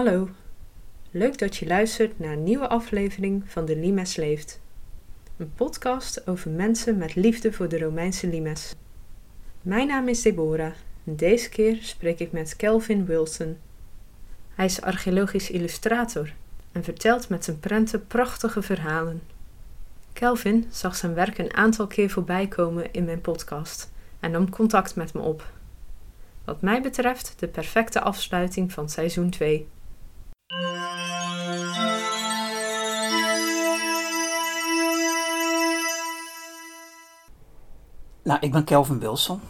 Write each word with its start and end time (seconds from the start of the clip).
Hallo, 0.00 0.28
leuk 1.10 1.38
dat 1.38 1.56
je 1.56 1.66
luistert 1.66 2.18
naar 2.18 2.32
een 2.32 2.42
nieuwe 2.42 2.68
aflevering 2.68 3.42
van 3.46 3.64
De 3.64 3.76
Limes 3.76 4.16
Leeft. 4.16 4.60
Een 5.36 5.52
podcast 5.54 6.26
over 6.26 6.50
mensen 6.50 6.98
met 6.98 7.14
liefde 7.14 7.52
voor 7.52 7.68
de 7.68 7.78
Romeinse 7.78 8.26
limes. 8.26 8.74
Mijn 9.62 9.86
naam 9.86 10.08
is 10.08 10.22
Deborah 10.22 10.72
en 11.04 11.16
deze 11.16 11.48
keer 11.48 11.78
spreek 11.80 12.18
ik 12.18 12.32
met 12.32 12.56
Kelvin 12.56 13.04
Wilson. 13.04 13.56
Hij 14.54 14.64
is 14.64 14.80
archeologisch 14.80 15.50
illustrator 15.50 16.32
en 16.72 16.84
vertelt 16.84 17.28
met 17.28 17.44
zijn 17.44 17.60
prenten 17.60 18.06
prachtige 18.06 18.62
verhalen. 18.62 19.22
Kelvin 20.12 20.66
zag 20.70 20.96
zijn 20.96 21.14
werk 21.14 21.38
een 21.38 21.54
aantal 21.54 21.86
keer 21.86 22.10
voorbij 22.10 22.48
komen 22.48 22.92
in 22.92 23.04
mijn 23.04 23.20
podcast 23.20 23.90
en 24.20 24.30
nam 24.30 24.50
contact 24.50 24.94
met 24.94 25.14
me 25.14 25.20
op. 25.20 25.52
Wat 26.44 26.60
mij 26.60 26.82
betreft 26.82 27.34
de 27.38 27.48
perfecte 27.48 28.00
afsluiting 28.00 28.72
van 28.72 28.88
seizoen 28.88 29.30
2. 29.30 29.68
Nou, 38.30 38.42
ik 38.42 38.52
ben 38.52 38.64
Kelvin 38.64 38.98
Wilson. 38.98 39.40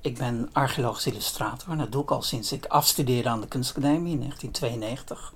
Ik 0.00 0.18
ben 0.18 0.48
archeologisch 0.52 1.06
illustrator 1.06 1.76
dat 1.76 1.92
doe 1.92 2.02
ik 2.02 2.10
al 2.10 2.22
sinds 2.22 2.52
ik 2.52 2.66
afstudeerde 2.66 3.28
aan 3.28 3.40
de 3.40 3.46
Kunstacademie 3.46 4.12
in 4.12 4.18
1992. 4.18 5.32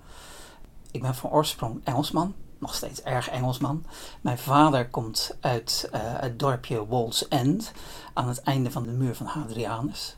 Ik 0.90 1.02
ben 1.02 1.14
van 1.14 1.30
oorsprong 1.30 1.80
Engelsman, 1.84 2.34
nog 2.58 2.74
steeds 2.74 3.02
erg 3.02 3.28
Engelsman. 3.28 3.84
Mijn 4.20 4.38
vader 4.38 4.88
komt 4.88 5.36
uit 5.40 5.88
uh, 5.92 6.00
het 6.02 6.38
dorpje 6.38 6.86
Walls 6.86 7.28
End 7.28 7.72
aan 8.12 8.28
het 8.28 8.40
einde 8.40 8.70
van 8.70 8.82
de 8.82 8.92
muur 8.92 9.14
van 9.14 9.26
Hadrianus. 9.26 10.16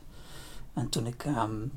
En 0.73 0.89
toen 0.89 1.05
ik 1.05 1.25
um, 1.25 1.71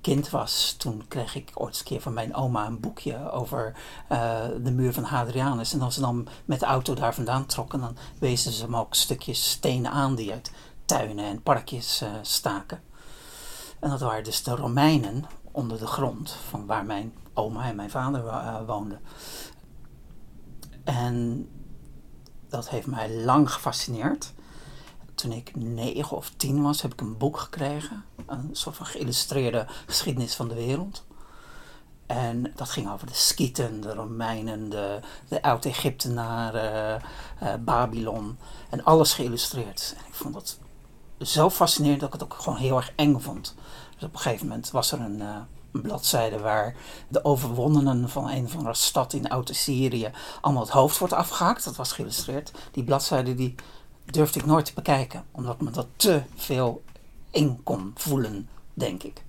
kind 0.00 0.30
was, 0.30 0.74
toen 0.78 1.04
kreeg 1.08 1.34
ik 1.34 1.50
ooit 1.54 1.78
een 1.78 1.84
keer 1.84 2.00
van 2.00 2.12
mijn 2.12 2.34
oma 2.34 2.66
een 2.66 2.80
boekje 2.80 3.30
over 3.30 3.74
uh, 4.12 4.38
de 4.62 4.70
muur 4.70 4.92
van 4.92 5.04
Hadrianus. 5.04 5.72
En 5.72 5.80
als 5.80 5.94
ze 5.94 6.00
dan 6.00 6.28
met 6.44 6.60
de 6.60 6.66
auto 6.66 6.94
daar 6.94 7.14
vandaan 7.14 7.46
trokken, 7.46 7.80
dan 7.80 7.96
wezen 8.18 8.52
ze 8.52 8.70
me 8.70 8.78
ook 8.78 8.94
stukjes 8.94 9.50
stenen 9.50 9.90
aan 9.90 10.14
die 10.14 10.32
uit 10.32 10.52
tuinen 10.84 11.24
en 11.24 11.42
parkjes 11.42 12.02
uh, 12.02 12.08
staken. 12.22 12.82
En 13.78 13.90
dat 13.90 14.00
waren 14.00 14.24
dus 14.24 14.42
de 14.42 14.54
Romeinen 14.54 15.24
onder 15.52 15.78
de 15.78 15.86
grond, 15.86 16.36
van 16.48 16.66
waar 16.66 16.84
mijn 16.84 17.14
oma 17.34 17.64
en 17.64 17.76
mijn 17.76 17.90
vader 17.90 18.24
uh, 18.24 18.56
woonden. 18.66 19.00
En 20.84 21.48
dat 22.48 22.68
heeft 22.68 22.86
mij 22.86 23.10
lang 23.14 23.52
gefascineerd 23.52 24.32
toen 25.20 25.32
ik 25.32 25.56
negen 25.56 26.16
of 26.16 26.32
tien 26.36 26.62
was, 26.62 26.82
heb 26.82 26.92
ik 26.92 27.00
een 27.00 27.16
boek 27.16 27.38
gekregen. 27.38 28.04
Een 28.26 28.48
soort 28.52 28.76
van 28.76 28.86
geïllustreerde 28.86 29.66
geschiedenis 29.86 30.34
van 30.34 30.48
de 30.48 30.54
wereld. 30.54 31.04
En 32.06 32.52
dat 32.56 32.70
ging 32.70 32.92
over 32.92 33.06
de 33.06 33.14
Skieten, 33.14 33.80
de 33.80 33.94
Romeinen, 33.94 34.70
de, 34.70 35.00
de 35.28 35.42
Oud-Egyptenaren, 35.42 37.02
uh, 37.42 37.54
Babylon. 37.60 38.38
En 38.70 38.84
alles 38.84 39.12
geïllustreerd. 39.14 39.94
En 39.98 40.04
ik 40.06 40.14
vond 40.14 40.34
dat 40.34 40.58
zo 41.20 41.50
fascinerend 41.50 42.00
dat 42.00 42.14
ik 42.14 42.20
het 42.20 42.32
ook 42.32 42.34
gewoon 42.34 42.58
heel 42.58 42.76
erg 42.76 42.92
eng 42.96 43.18
vond. 43.18 43.54
Dus 43.94 44.04
op 44.04 44.12
een 44.12 44.20
gegeven 44.20 44.46
moment 44.46 44.70
was 44.70 44.92
er 44.92 45.00
een, 45.00 45.18
uh, 45.18 45.36
een 45.72 45.80
bladzijde 45.80 46.38
waar 46.38 46.76
de 47.08 47.24
overwonnenen 47.24 48.08
van 48.08 48.30
een 48.30 48.44
of 48.44 48.56
andere 48.56 48.74
stad 48.74 49.12
in 49.12 49.28
Oud-Syrië 49.28 50.10
allemaal 50.40 50.62
het 50.62 50.72
hoofd 50.72 50.98
wordt 50.98 51.14
afgehakt. 51.14 51.64
Dat 51.64 51.76
was 51.76 51.92
geïllustreerd. 51.92 52.52
Die 52.70 52.84
bladzijde 52.84 53.34
die 53.34 53.54
durfde 54.12 54.38
ik 54.38 54.46
nooit 54.46 54.64
te 54.64 54.74
bekijken, 54.74 55.24
omdat 55.30 55.60
me 55.60 55.70
dat 55.70 55.86
te 55.96 56.22
veel 56.34 56.82
eng 57.30 57.60
kon 57.62 57.90
voelen, 57.94 58.48
denk 58.74 59.02
ik. 59.02 59.24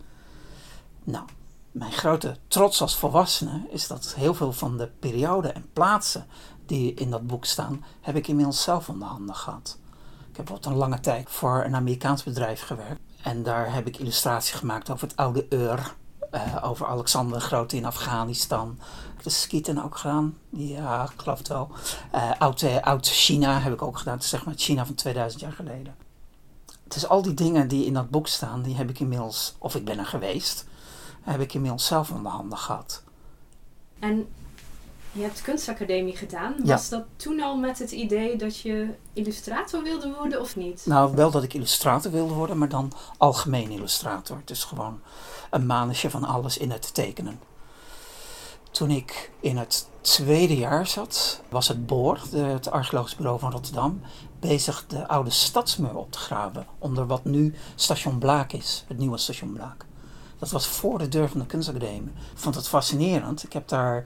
Nou, 1.03 1.25
mijn 1.71 1.91
grote 1.91 2.37
trots 2.47 2.81
als 2.81 2.97
volwassene 2.97 3.67
is 3.69 3.87
dat 3.87 4.13
heel 4.15 4.33
veel 4.33 4.53
van 4.53 4.77
de 4.77 4.87
perioden 4.99 5.55
en 5.55 5.69
plaatsen 5.73 6.27
die 6.65 6.93
in 6.93 7.09
dat 7.09 7.27
boek 7.27 7.45
staan, 7.45 7.85
heb 8.01 8.15
ik 8.15 8.27
inmiddels 8.27 8.63
zelf 8.63 8.89
onder 8.89 9.07
handen 9.07 9.35
gehad. 9.35 9.79
Ik 10.29 10.37
heb 10.37 10.45
bijvoorbeeld 10.45 10.65
een 10.73 10.79
lange 10.79 10.99
tijd 10.99 11.29
voor 11.29 11.63
een 11.63 11.75
Amerikaans 11.75 12.23
bedrijf 12.23 12.61
gewerkt. 12.61 13.01
En 13.23 13.43
daar 13.43 13.73
heb 13.73 13.87
ik 13.87 13.97
illustraties 13.97 14.51
gemaakt 14.53 14.89
over 14.89 15.07
het 15.07 15.17
oude 15.17 15.45
Ur. 15.49 15.95
Uh, 16.31 16.57
over 16.61 16.87
Alexander 16.87 17.39
de 17.39 17.45
Grote 17.45 17.75
in 17.75 17.85
Afghanistan. 17.85 18.79
De 19.23 19.29
skieten 19.29 19.83
ook 19.83 19.97
gedaan. 19.97 20.37
Ja, 20.49 21.03
ik 21.03 21.21
geloof 21.21 21.37
het 21.37 21.47
wel. 21.47 21.69
Uh, 22.15 22.31
oud, 22.83 23.07
China 23.07 23.59
heb 23.59 23.73
ik 23.73 23.81
ook 23.81 23.97
gedaan. 23.97 24.21
Zeg 24.21 24.45
maar 24.45 24.53
het 24.53 24.63
China 24.63 24.85
van 24.85 24.95
2000 24.95 25.41
jaar 25.41 25.51
geleden. 25.51 25.95
Dus 26.83 27.07
al 27.07 27.21
die 27.21 27.33
dingen 27.33 27.67
die 27.67 27.85
in 27.85 27.93
dat 27.93 28.09
boek 28.09 28.27
staan, 28.27 28.61
die 28.61 28.75
heb 28.75 28.89
ik 28.89 28.99
inmiddels, 28.99 29.55
of 29.57 29.75
ik 29.75 29.85
ben 29.85 29.99
er 29.99 30.05
geweest, 30.05 30.65
heb 31.21 31.41
ik 31.41 31.53
inmiddels 31.53 31.85
zelf 31.85 32.11
onder 32.11 32.31
handen 32.31 32.57
gehad. 32.57 33.03
En 33.99 34.27
je 35.11 35.21
hebt 35.21 35.41
kunstacademie 35.41 36.15
gedaan. 36.15 36.55
Ja. 36.63 36.63
Was 36.63 36.89
dat 36.89 37.03
toen 37.15 37.41
al 37.41 37.57
met 37.57 37.79
het 37.79 37.91
idee 37.91 38.35
dat 38.35 38.59
je 38.59 38.87
illustrator 39.13 39.83
wilde 39.83 40.13
worden 40.17 40.41
of 40.41 40.55
niet? 40.55 40.85
Nou, 40.85 41.15
wel 41.15 41.31
dat 41.31 41.43
ik 41.43 41.53
illustrator 41.53 42.11
wilde 42.11 42.33
worden, 42.33 42.57
maar 42.57 42.69
dan 42.69 42.91
algemeen 43.17 43.71
illustrator. 43.71 44.41
Dus 44.45 44.63
gewoon 44.63 44.99
een 45.49 45.65
manetje 45.65 46.09
van 46.09 46.23
alles 46.23 46.57
in 46.57 46.71
het 46.71 46.93
tekenen. 46.93 47.39
Toen 48.71 48.89
ik 48.89 49.31
in 49.39 49.57
het 49.57 49.87
tweede 50.01 50.57
jaar 50.57 50.87
zat, 50.87 51.41
was 51.49 51.67
het 51.67 51.85
BOOR, 51.85 52.19
het 52.31 52.71
archeologisch 52.71 53.15
bureau 53.15 53.39
van 53.39 53.51
Rotterdam, 53.51 54.01
bezig 54.39 54.85
de 54.87 55.07
oude 55.07 55.29
stadsmuur 55.29 55.95
op 55.95 56.11
te 56.11 56.17
graven. 56.17 56.65
Onder 56.77 57.07
wat 57.07 57.25
nu 57.25 57.55
station 57.75 58.17
Blaak 58.17 58.51
is, 58.51 58.85
het 58.87 58.97
nieuwe 58.97 59.17
station 59.17 59.53
Blaak. 59.53 59.85
Dat 60.39 60.51
was 60.51 60.67
voor 60.67 60.97
de 60.97 61.07
deur 61.07 61.29
van 61.29 61.39
de 61.39 61.45
kunstacademie. 61.45 62.11
Ik 62.31 62.37
vond 62.37 62.55
het 62.55 62.67
fascinerend. 62.67 63.43
Ik 63.43 63.53
heb 63.53 63.67
daar 63.67 64.05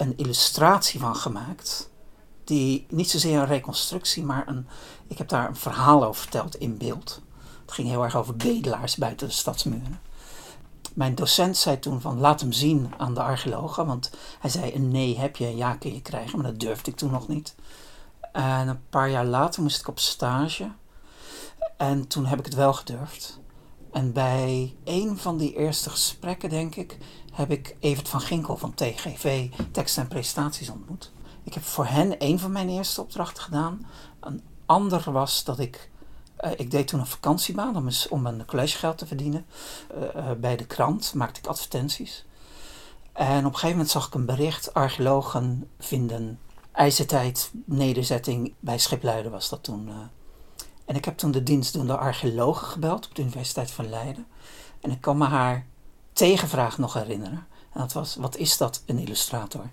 een 0.00 0.16
illustratie 0.16 1.00
van 1.00 1.16
gemaakt. 1.16 1.90
Die 2.44 2.86
niet 2.88 3.10
zozeer 3.10 3.38
een 3.38 3.46
reconstructie, 3.46 4.24
maar 4.24 4.48
een, 4.48 4.66
ik 5.06 5.18
heb 5.18 5.28
daar 5.28 5.48
een 5.48 5.56
verhaal 5.56 6.04
over 6.04 6.22
verteld 6.22 6.54
in 6.56 6.78
beeld. 6.78 7.20
Het 7.62 7.72
ging 7.72 7.88
heel 7.88 8.04
erg 8.04 8.16
over 8.16 8.36
bedelaars 8.36 8.96
buiten 8.96 9.26
de 9.26 9.32
stadsmuren 9.32 10.00
mijn 10.94 11.14
docent 11.14 11.56
zei 11.56 11.78
toen 11.78 12.00
van 12.00 12.18
laat 12.18 12.40
hem 12.40 12.52
zien 12.52 12.92
aan 12.98 13.14
de 13.14 13.22
archeologen. 13.22 13.86
Want 13.86 14.10
hij 14.40 14.50
zei 14.50 14.74
een 14.74 14.90
nee 14.90 15.18
heb 15.18 15.36
je, 15.36 15.46
een 15.46 15.56
ja 15.56 15.74
kun 15.74 15.94
je 15.94 16.02
krijgen. 16.02 16.38
Maar 16.38 16.50
dat 16.50 16.60
durfde 16.60 16.90
ik 16.90 16.96
toen 16.96 17.10
nog 17.10 17.28
niet. 17.28 17.54
En 18.32 18.68
een 18.68 18.88
paar 18.90 19.10
jaar 19.10 19.24
later 19.24 19.62
moest 19.62 19.80
ik 19.80 19.88
op 19.88 19.98
stage. 19.98 20.70
En 21.76 22.06
toen 22.06 22.26
heb 22.26 22.38
ik 22.38 22.44
het 22.44 22.54
wel 22.54 22.72
gedurfd. 22.72 23.38
En 23.92 24.12
bij 24.12 24.76
een 24.84 25.18
van 25.18 25.36
die 25.36 25.56
eerste 25.56 25.90
gesprekken, 25.90 26.48
denk 26.48 26.74
ik, 26.74 26.98
heb 27.30 27.50
ik 27.50 27.76
Evert 27.80 28.08
van 28.08 28.20
Ginkel 28.20 28.56
van 28.56 28.74
TGV 28.74 29.48
Tekst 29.70 29.98
en 29.98 30.08
Prestaties 30.08 30.68
ontmoet. 30.68 31.12
Ik 31.42 31.54
heb 31.54 31.62
voor 31.62 31.86
hen 31.86 32.14
een 32.18 32.38
van 32.38 32.52
mijn 32.52 32.68
eerste 32.68 33.00
opdrachten 33.00 33.42
gedaan. 33.42 33.86
Een 34.20 34.42
ander 34.66 35.12
was 35.12 35.44
dat 35.44 35.58
ik 35.58 35.90
uh, 36.44 36.50
ik 36.56 36.70
deed 36.70 36.88
toen 36.88 37.00
een 37.00 37.06
vakantiebaan 37.06 37.76
om, 37.76 37.88
om 38.10 38.22
mijn 38.22 38.44
collegegeld 38.44 38.98
te 38.98 39.06
verdienen. 39.06 39.46
Uh, 39.96 40.02
uh, 40.16 40.30
bij 40.32 40.56
de 40.56 40.66
krant 40.66 41.14
maakte 41.14 41.40
ik 41.40 41.46
advertenties. 41.46 42.24
En 43.12 43.38
op 43.38 43.44
een 43.44 43.52
gegeven 43.52 43.70
moment 43.70 43.90
zag 43.90 44.06
ik 44.06 44.14
een 44.14 44.26
bericht: 44.26 44.74
archeologen 44.74 45.68
vinden 45.78 46.38
ijzertijd 46.72 47.50
nederzetting 47.64 48.54
bij 48.60 48.78
Schipluiden 48.78 49.30
was 49.30 49.48
dat 49.48 49.62
toen. 49.62 49.90
En 50.84 50.96
ik 50.96 51.04
heb 51.04 51.16
toen 51.16 51.30
de 51.30 51.42
dienstdoende 51.42 51.96
archeologe 51.96 52.64
gebeld 52.64 53.06
op 53.06 53.14
de 53.14 53.22
Universiteit 53.22 53.70
van 53.70 53.88
Leiden. 53.88 54.26
En 54.80 54.90
ik 54.90 55.00
kan 55.00 55.18
me 55.18 55.24
haar 55.24 55.66
tegenvraag 56.12 56.78
nog 56.78 56.94
herinneren. 56.94 57.46
En 57.72 57.80
dat 57.80 57.92
was: 57.92 58.16
wat 58.16 58.36
is 58.36 58.56
dat, 58.56 58.82
een 58.86 58.98
illustrator? 58.98 59.70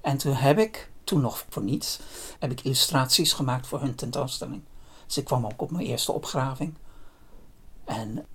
En 0.00 0.16
toen 0.16 0.34
heb 0.34 0.58
ik, 0.58 0.90
toen 1.04 1.20
nog 1.20 1.44
voor 1.48 1.62
niets, 1.62 2.00
heb 2.38 2.50
ik 2.50 2.60
illustraties 2.60 3.32
gemaakt 3.32 3.66
voor 3.66 3.80
hun 3.80 3.94
tentoonstelling. 3.94 4.62
Dus 5.06 5.16
ik 5.16 5.24
kwam 5.24 5.44
ook 5.44 5.62
op 5.62 5.70
mijn 5.70 5.86
eerste 5.86 6.12
opgraving. 6.12 6.74
En 7.84 8.26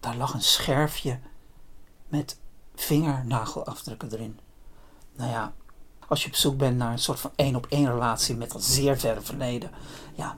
daar 0.00 0.16
lag 0.16 0.34
een 0.34 0.42
scherfje 0.42 1.20
met 2.08 2.38
vingernagelafdrukken 2.74 4.12
erin. 4.12 4.40
Nou 5.16 5.30
ja, 5.30 5.52
als 6.08 6.22
je 6.22 6.28
op 6.28 6.34
zoek 6.34 6.56
bent 6.56 6.76
naar 6.76 6.92
een 6.92 6.98
soort 6.98 7.20
van 7.20 7.30
één 7.36 7.56
op 7.56 7.66
één 7.66 7.90
relatie 7.90 8.36
met 8.36 8.50
dat 8.50 8.64
zeer 8.64 8.98
verre 8.98 9.20
verleden. 9.20 9.70
Ja, 10.14 10.36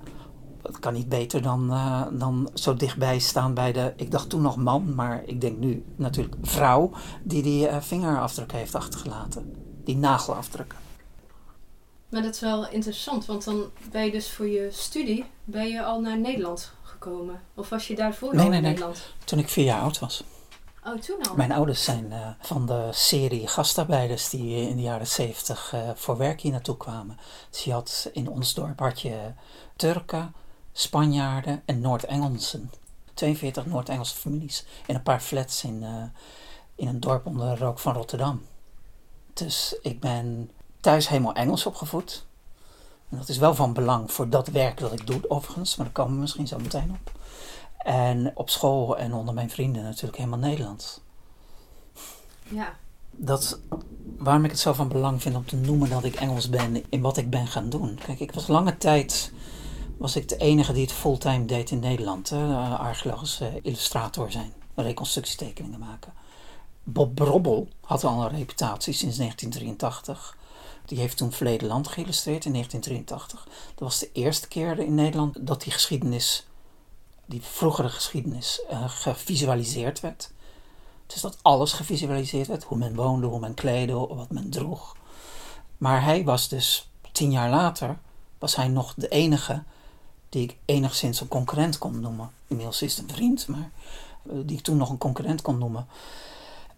het 0.66 0.78
kan 0.78 0.92
niet 0.92 1.08
beter 1.08 1.42
dan, 1.42 1.70
uh, 1.70 2.02
dan 2.12 2.50
zo 2.54 2.74
dichtbij 2.74 3.18
staan 3.18 3.54
bij 3.54 3.72
de, 3.72 3.92
ik 3.96 4.10
dacht 4.10 4.28
toen 4.28 4.42
nog 4.42 4.56
man, 4.56 4.94
maar 4.94 5.22
ik 5.26 5.40
denk 5.40 5.58
nu 5.58 5.84
natuurlijk 5.96 6.34
vrouw, 6.42 6.90
die 7.22 7.42
die 7.42 7.68
uh, 7.68 7.80
vingerafdruk 7.80 8.52
heeft 8.52 8.74
achtergelaten. 8.74 9.54
Die 9.84 9.96
nagelafdrukken. 9.96 10.78
Maar 12.08 12.22
dat 12.22 12.34
is 12.34 12.40
wel 12.40 12.68
interessant, 12.68 13.26
want 13.26 13.44
dan 13.44 13.64
ben 13.90 14.04
je 14.04 14.10
dus 14.10 14.30
voor 14.30 14.46
je 14.46 14.68
studie 14.70 15.24
ben 15.44 15.68
je 15.68 15.84
al 15.84 16.00
naar 16.00 16.18
Nederland 16.18 16.72
gekomen. 16.82 17.40
Of 17.54 17.68
was 17.68 17.88
je 17.88 17.94
daarvoor 17.94 18.34
nee, 18.34 18.44
al 18.44 18.48
nee, 18.48 18.56
in 18.56 18.62
nee. 18.62 18.72
Nederland? 18.72 19.14
Toen 19.24 19.38
ik 19.38 19.48
vier 19.48 19.64
jaar 19.64 19.80
oud 19.80 19.98
was. 19.98 20.24
Oh, 20.84 20.94
toen 20.94 21.22
al? 21.28 21.36
Mijn 21.36 21.52
ouders 21.52 21.84
zijn 21.84 22.06
uh, 22.10 22.28
van 22.40 22.66
de 22.66 22.88
serie 22.90 23.46
gastarbeiders 23.46 24.30
die 24.30 24.68
in 24.68 24.76
de 24.76 24.82
jaren 24.82 25.06
zeventig 25.06 25.74
voor 25.94 26.16
werk 26.16 26.40
hier 26.40 26.52
naartoe 26.52 26.76
kwamen. 26.76 27.18
Dus 27.50 27.64
je 27.64 27.72
had 27.72 28.10
in 28.12 28.28
ons 28.28 28.54
dorp 28.54 28.78
had 28.78 29.00
je 29.00 29.32
Turken, 29.76 30.34
Spanjaarden 30.78 31.62
en 31.64 31.80
Noord-Engelsen. 31.80 32.70
42 33.14 33.66
Noord-Engelse 33.66 34.14
families 34.14 34.64
in 34.86 34.94
een 34.94 35.02
paar 35.02 35.20
flats 35.20 35.64
in, 35.64 35.82
uh, 35.82 36.02
in 36.74 36.88
een 36.88 37.00
dorp 37.00 37.26
onder 37.26 37.48
de 37.48 37.64
rook 37.64 37.78
van 37.78 37.94
Rotterdam. 37.94 38.42
Dus 39.32 39.76
ik 39.82 40.00
ben 40.00 40.50
thuis 40.80 41.08
helemaal 41.08 41.34
Engels 41.34 41.66
opgevoed. 41.66 42.26
En 43.08 43.16
dat 43.16 43.28
is 43.28 43.38
wel 43.38 43.54
van 43.54 43.72
belang 43.72 44.12
voor 44.12 44.28
dat 44.28 44.48
werk 44.48 44.78
dat 44.78 44.92
ik 44.92 45.06
doe, 45.06 45.30
overigens, 45.30 45.76
maar 45.76 45.86
daar 45.86 45.94
komen 45.94 46.14
we 46.14 46.20
misschien 46.20 46.46
zo 46.46 46.58
meteen 46.58 46.90
op. 46.90 47.12
En 47.78 48.32
op 48.34 48.50
school 48.50 48.98
en 48.98 49.14
onder 49.14 49.34
mijn 49.34 49.50
vrienden 49.50 49.82
natuurlijk 49.82 50.16
helemaal 50.16 50.38
Nederlands. 50.38 51.00
Ja. 52.48 52.76
Dat, 53.10 53.60
waarom 54.16 54.44
ik 54.44 54.50
het 54.50 54.60
zo 54.60 54.72
van 54.72 54.88
belang 54.88 55.22
vind 55.22 55.36
om 55.36 55.46
te 55.46 55.56
noemen 55.56 55.90
dat 55.90 56.04
ik 56.04 56.14
Engels 56.14 56.50
ben 56.50 56.90
in 56.90 57.00
wat 57.00 57.16
ik 57.16 57.30
ben 57.30 57.46
gaan 57.46 57.68
doen. 57.68 57.98
Kijk, 58.06 58.20
ik 58.20 58.32
was 58.32 58.46
lange 58.46 58.78
tijd 58.78 59.32
was 59.96 60.16
ik 60.16 60.28
de 60.28 60.36
enige 60.36 60.72
die 60.72 60.82
het 60.82 60.92
fulltime 60.92 61.44
deed 61.44 61.70
in 61.70 61.78
Nederland. 61.78 62.32
Archeologische 62.78 63.60
illustrator 63.62 64.30
zijn, 64.30 64.52
reconstructietekeningen 64.74 65.78
maken. 65.78 66.12
Bob 66.82 67.14
Brobbel 67.14 67.68
had 67.80 68.04
al 68.04 68.22
een 68.22 68.36
reputatie 68.36 68.92
sinds 68.92 69.16
1983. 69.16 70.36
Die 70.84 70.98
heeft 70.98 71.16
toen 71.16 71.32
Verleden 71.32 71.68
Land 71.68 71.88
geïllustreerd 71.88 72.44
in 72.44 72.52
1983. 72.52 73.44
Dat 73.74 73.88
was 73.88 73.98
de 73.98 74.10
eerste 74.12 74.48
keer 74.48 74.78
in 74.78 74.94
Nederland 74.94 75.46
dat 75.46 75.62
die 75.62 75.72
geschiedenis, 75.72 76.46
die 77.24 77.42
vroegere 77.42 77.88
geschiedenis, 77.88 78.62
uh, 78.70 78.84
gevisualiseerd 78.88 80.00
werd. 80.00 80.30
Dus 81.06 81.20
dat 81.20 81.38
alles 81.42 81.72
gevisualiseerd 81.72 82.46
werd. 82.46 82.64
Hoe 82.64 82.78
men 82.78 82.94
woonde, 82.94 83.26
hoe 83.26 83.40
men 83.40 83.54
kleedde, 83.54 83.94
wat 83.94 84.30
men 84.30 84.50
droeg. 84.50 84.96
Maar 85.78 86.02
hij 86.02 86.24
was 86.24 86.48
dus 86.48 86.90
tien 87.12 87.30
jaar 87.30 87.50
later, 87.50 87.98
was 88.38 88.56
hij 88.56 88.68
nog 88.68 88.94
de 88.96 89.08
enige 89.08 89.62
die 90.36 90.44
ik 90.44 90.56
enigszins 90.64 91.20
een 91.20 91.28
concurrent 91.28 91.78
kon 91.78 92.00
noemen. 92.00 92.30
Inmiddels 92.46 92.82
is 92.82 92.96
het 92.96 93.08
een 93.08 93.14
vriend, 93.14 93.48
maar 93.48 93.70
eh, 94.30 94.36
die 94.44 94.56
ik 94.56 94.62
toen 94.62 94.76
nog 94.76 94.90
een 94.90 94.98
concurrent 94.98 95.42
kon 95.42 95.58
noemen. 95.58 95.86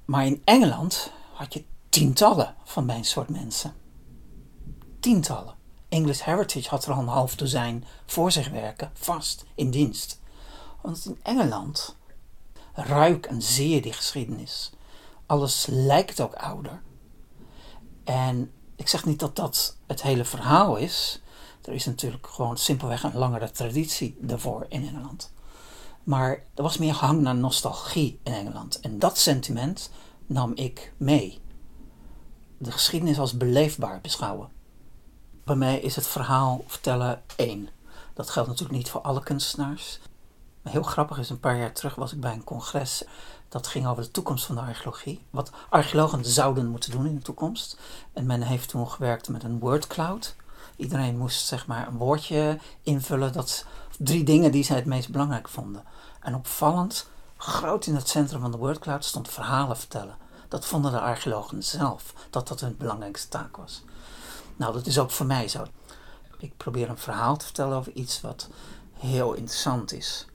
Maar 0.05 0.27
in 0.27 0.43
Engeland 0.45 1.13
had 1.33 1.55
je 1.55 1.65
tientallen 1.89 2.55
van 2.65 2.85
mijn 2.85 3.05
soort 3.05 3.29
mensen. 3.29 3.75
Tientallen. 5.01 5.55
English 5.89 6.21
Heritage 6.21 6.69
had 6.69 6.85
er 6.85 6.93
al 6.93 6.99
een 6.99 7.07
half 7.07 7.37
dozijn 7.37 7.85
voor 8.07 8.33
zich 8.33 8.49
werken, 8.49 8.91
vast, 8.95 9.45
in 9.55 9.71
dienst. 9.71 10.21
Want 10.81 11.07
in 11.07 11.19
Engeland 11.23 11.97
ruik 12.73 13.27
en 13.27 13.43
zie 13.43 13.69
je 13.69 13.81
die 13.81 13.93
geschiedenis. 13.93 14.73
Alles 15.27 15.67
lijkt 15.67 16.21
ook 16.21 16.35
ouder. 16.35 16.83
En 18.05 18.53
ik 18.77 18.89
zeg 18.89 19.05
niet 19.05 19.19
dat 19.19 19.37
dat 19.37 19.77
het 19.87 20.03
hele 20.03 20.25
verhaal 20.25 20.77
is. 20.77 21.21
Er 21.63 21.73
is 21.73 21.87
natuurlijk 21.87 22.27
gewoon 22.27 22.57
simpelweg 22.57 23.03
een 23.03 23.17
langere 23.17 23.51
traditie 23.51 24.17
daarvoor 24.21 24.67
in 24.69 24.89
Engeland. 24.89 25.33
Maar 26.03 26.31
er 26.55 26.63
was 26.63 26.79
meer 26.79 26.95
hang 26.95 27.21
naar 27.21 27.35
nostalgie 27.35 28.21
in 28.23 28.33
Engeland. 28.33 28.81
En 28.81 28.99
dat 28.99 29.19
sentiment 29.19 29.91
nam 30.27 30.53
ik 30.55 30.93
mee. 30.97 31.41
De 32.59 32.73
geschiedenis 32.73 33.19
als 33.19 33.37
beleefbaar 33.37 34.01
beschouwen. 34.01 34.49
Bij 35.45 35.57
mij 35.57 35.81
is 35.81 35.97
het 35.97 36.07
verhaal 36.07 36.65
vertellen 36.67 37.23
één. 37.37 37.69
Dat 38.15 38.31
geldt 38.31 38.49
natuurlijk 38.49 38.79
niet 38.79 38.91
voor 38.91 39.01
alle 39.01 39.23
kunstenaars. 39.23 40.01
Maar 40.63 40.73
heel 40.73 40.83
grappig 40.83 41.19
is, 41.19 41.31
een 41.31 41.41
paar 41.41 41.59
jaar 41.59 41.73
terug 41.73 41.95
was 41.95 42.13
ik 42.13 42.21
bij 42.21 42.33
een 42.33 42.45
congres. 42.45 43.05
Dat 43.49 43.67
ging 43.67 43.87
over 43.87 44.03
de 44.03 44.11
toekomst 44.11 44.45
van 44.47 44.55
de 44.55 44.61
archeologie. 44.61 45.27
Wat 45.31 45.51
archeologen 45.69 46.25
zouden 46.25 46.67
moeten 46.67 46.91
doen 46.91 47.07
in 47.07 47.15
de 47.15 47.23
toekomst. 47.23 47.79
En 48.13 48.27
men 48.27 48.43
heeft 48.43 48.69
toen 48.69 48.91
gewerkt 48.91 49.29
met 49.29 49.43
een 49.43 49.59
word 49.59 49.87
cloud. 49.87 50.37
Iedereen 50.79 51.19
moest 51.19 51.47
zeg 51.47 51.67
maar 51.67 51.87
een 51.87 51.97
woordje 51.97 52.59
invullen. 52.83 53.33
Dat, 53.33 53.65
drie 53.99 54.25
dingen 54.25 54.53
die 54.53 54.65
zij 54.65 54.77
het 54.77 54.85
meest 54.85 55.11
belangrijk 55.11 55.49
vonden. 55.49 55.85
En 56.21 56.35
opvallend, 56.35 57.09
groot 57.37 57.87
in 57.87 57.95
het 57.95 58.09
centrum 58.09 58.41
van 58.41 58.51
de 58.51 58.57
wordcloud 58.57 59.05
stond 59.05 59.29
verhalen 59.29 59.77
vertellen. 59.77 60.17
Dat 60.49 60.67
vonden 60.67 60.93
de 60.93 61.01
archeologen 61.01 61.63
zelf, 61.63 62.15
dat 62.31 62.49
dat 62.49 62.61
hun 62.61 62.77
belangrijkste 62.77 63.29
taak 63.29 63.57
was. 63.57 63.83
Nou, 64.57 64.73
dat 64.73 64.87
is 64.87 64.99
ook 64.99 65.11
voor 65.11 65.27
mij 65.27 65.49
zo. 65.49 65.67
Ik 66.39 66.57
probeer 66.57 66.89
een 66.89 66.99
verhaal 66.99 67.37
te 67.37 67.45
vertellen 67.45 67.77
over 67.77 67.93
iets 67.93 68.21
wat 68.21 68.49
heel 68.93 69.33
interessant 69.33 69.93
is. 69.93 70.27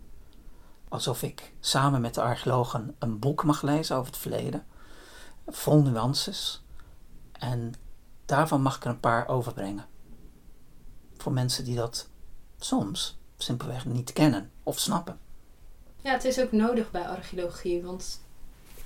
Alsof 0.89 1.21
ik 1.21 1.53
samen 1.59 2.01
met 2.01 2.13
de 2.13 2.21
archeologen 2.21 2.95
een 2.99 3.19
boek 3.19 3.43
mag 3.43 3.61
lezen 3.61 3.95
over 3.95 4.11
het 4.11 4.21
verleden, 4.21 4.65
vol 5.47 5.81
nuances. 5.81 6.63
En 7.31 7.73
daarvan 8.25 8.61
mag 8.61 8.75
ik 8.75 8.83
er 8.83 8.89
een 8.89 8.99
paar 8.99 9.27
overbrengen. 9.27 9.85
Voor 11.23 11.31
mensen 11.31 11.63
die 11.63 11.75
dat 11.75 12.07
soms 12.59 13.17
simpelweg 13.37 13.85
niet 13.85 14.13
kennen 14.13 14.51
of 14.63 14.79
snappen. 14.79 15.19
Ja, 16.01 16.11
het 16.11 16.23
is 16.25 16.39
ook 16.39 16.51
nodig 16.51 16.91
bij 16.91 17.07
archeologie, 17.07 17.81
want 17.81 18.21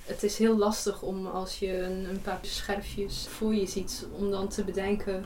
het 0.04 0.22
is 0.22 0.38
heel 0.38 0.56
lastig 0.56 1.02
om 1.02 1.26
als 1.26 1.58
je 1.58 1.82
een, 1.82 2.08
een 2.08 2.22
paar 2.22 2.38
scherfjes 2.42 3.26
voor 3.28 3.54
je 3.54 3.66
ziet, 3.66 4.06
om 4.12 4.30
dan 4.30 4.48
te 4.48 4.64
bedenken 4.64 5.24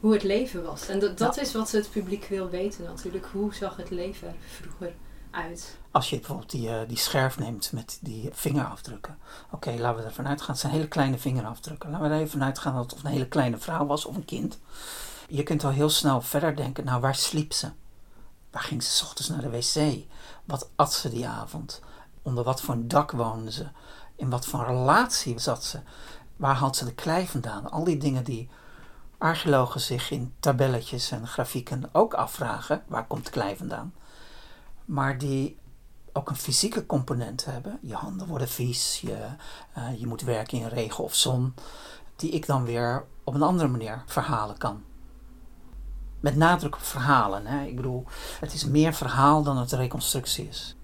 hoe 0.00 0.12
het 0.12 0.22
leven 0.22 0.62
was. 0.62 0.88
En 0.88 0.98
dat, 0.98 1.18
dat 1.18 1.38
is 1.38 1.52
wat 1.52 1.70
het 1.70 1.90
publiek 1.90 2.24
wil 2.24 2.48
weten 2.48 2.84
natuurlijk. 2.84 3.26
Hoe 3.32 3.54
zag 3.54 3.76
het 3.76 3.90
leven 3.90 4.28
er 4.28 4.34
vroeger 4.48 4.94
uit? 5.30 5.76
Als 5.90 6.10
je 6.10 6.16
bijvoorbeeld 6.16 6.50
die, 6.50 6.68
uh, 6.68 6.80
die 6.88 6.98
scherf 6.98 7.38
neemt 7.38 7.72
met 7.72 7.98
die 8.00 8.28
vingerafdrukken. 8.32 9.18
Oké, 9.50 9.70
laten 9.70 10.00
we 10.00 10.08
ervan 10.08 10.28
uitgaan. 10.28 10.50
Het 10.50 10.60
zijn 10.60 10.72
hele 10.72 10.88
kleine 10.88 11.18
vingerafdrukken. 11.18 11.90
Laten 11.90 12.08
we 12.08 12.14
er 12.14 12.20
even 12.20 12.44
uitgaan 12.44 12.74
dat 12.74 12.90
het 12.90 13.04
een 13.04 13.10
hele 13.10 13.28
kleine 13.28 13.58
vrouw 13.58 13.86
was 13.86 14.04
of 14.04 14.16
een 14.16 14.24
kind. 14.24 14.58
Je 15.28 15.42
kunt 15.42 15.64
al 15.64 15.70
heel 15.70 15.90
snel 15.90 16.20
verder 16.20 16.56
denken, 16.56 16.84
nou 16.84 17.00
waar 17.00 17.14
sliep 17.14 17.52
ze? 17.52 17.70
Waar 18.50 18.62
ging 18.62 18.82
ze 18.82 18.90
s 18.90 19.02
ochtends 19.02 19.28
naar 19.28 19.40
de 19.40 19.50
wc? 19.50 20.04
Wat 20.44 20.68
at 20.76 20.92
ze 20.92 21.08
die 21.08 21.28
avond? 21.28 21.80
Onder 22.22 22.44
wat 22.44 22.60
voor 22.60 22.74
een 22.74 22.88
dak 22.88 23.10
woonde 23.10 23.52
ze? 23.52 23.66
In 24.16 24.30
wat 24.30 24.46
voor 24.46 24.66
relatie 24.66 25.38
zat 25.38 25.64
ze? 25.64 25.80
Waar 26.36 26.54
had 26.54 26.76
ze 26.76 26.84
de 26.84 26.94
klei 26.94 27.26
vandaan? 27.26 27.70
Al 27.70 27.84
die 27.84 27.96
dingen 27.96 28.24
die 28.24 28.48
archeologen 29.18 29.80
zich 29.80 30.10
in 30.10 30.34
tabelletjes 30.40 31.10
en 31.10 31.26
grafieken 31.26 31.88
ook 31.92 32.14
afvragen. 32.14 32.82
Waar 32.86 33.06
komt 33.06 33.24
de 33.24 33.30
klei 33.30 33.56
vandaan? 33.56 33.94
Maar 34.84 35.18
die 35.18 35.58
ook 36.12 36.28
een 36.28 36.36
fysieke 36.36 36.86
component 36.86 37.44
hebben. 37.44 37.78
Je 37.82 37.94
handen 37.94 38.26
worden 38.26 38.48
vies, 38.48 39.00
je, 39.00 39.26
uh, 39.78 40.00
je 40.00 40.06
moet 40.06 40.22
werken 40.22 40.58
in 40.58 40.68
regen 40.68 41.04
of 41.04 41.14
zon. 41.14 41.54
Die 42.16 42.30
ik 42.30 42.46
dan 42.46 42.64
weer 42.64 43.04
op 43.24 43.34
een 43.34 43.42
andere 43.42 43.68
manier 43.68 44.02
verhalen 44.06 44.58
kan. 44.58 44.82
Met 46.20 46.36
nadruk 46.36 46.74
op 46.74 46.82
verhalen. 46.82 47.46
Hè. 47.46 47.66
Ik 47.66 47.76
bedoel, 47.76 48.04
het 48.40 48.52
is 48.52 48.64
meer 48.64 48.94
verhaal 48.94 49.42
dan 49.42 49.58
het 49.58 49.72
reconstructie 49.72 50.48
is. 50.48 50.76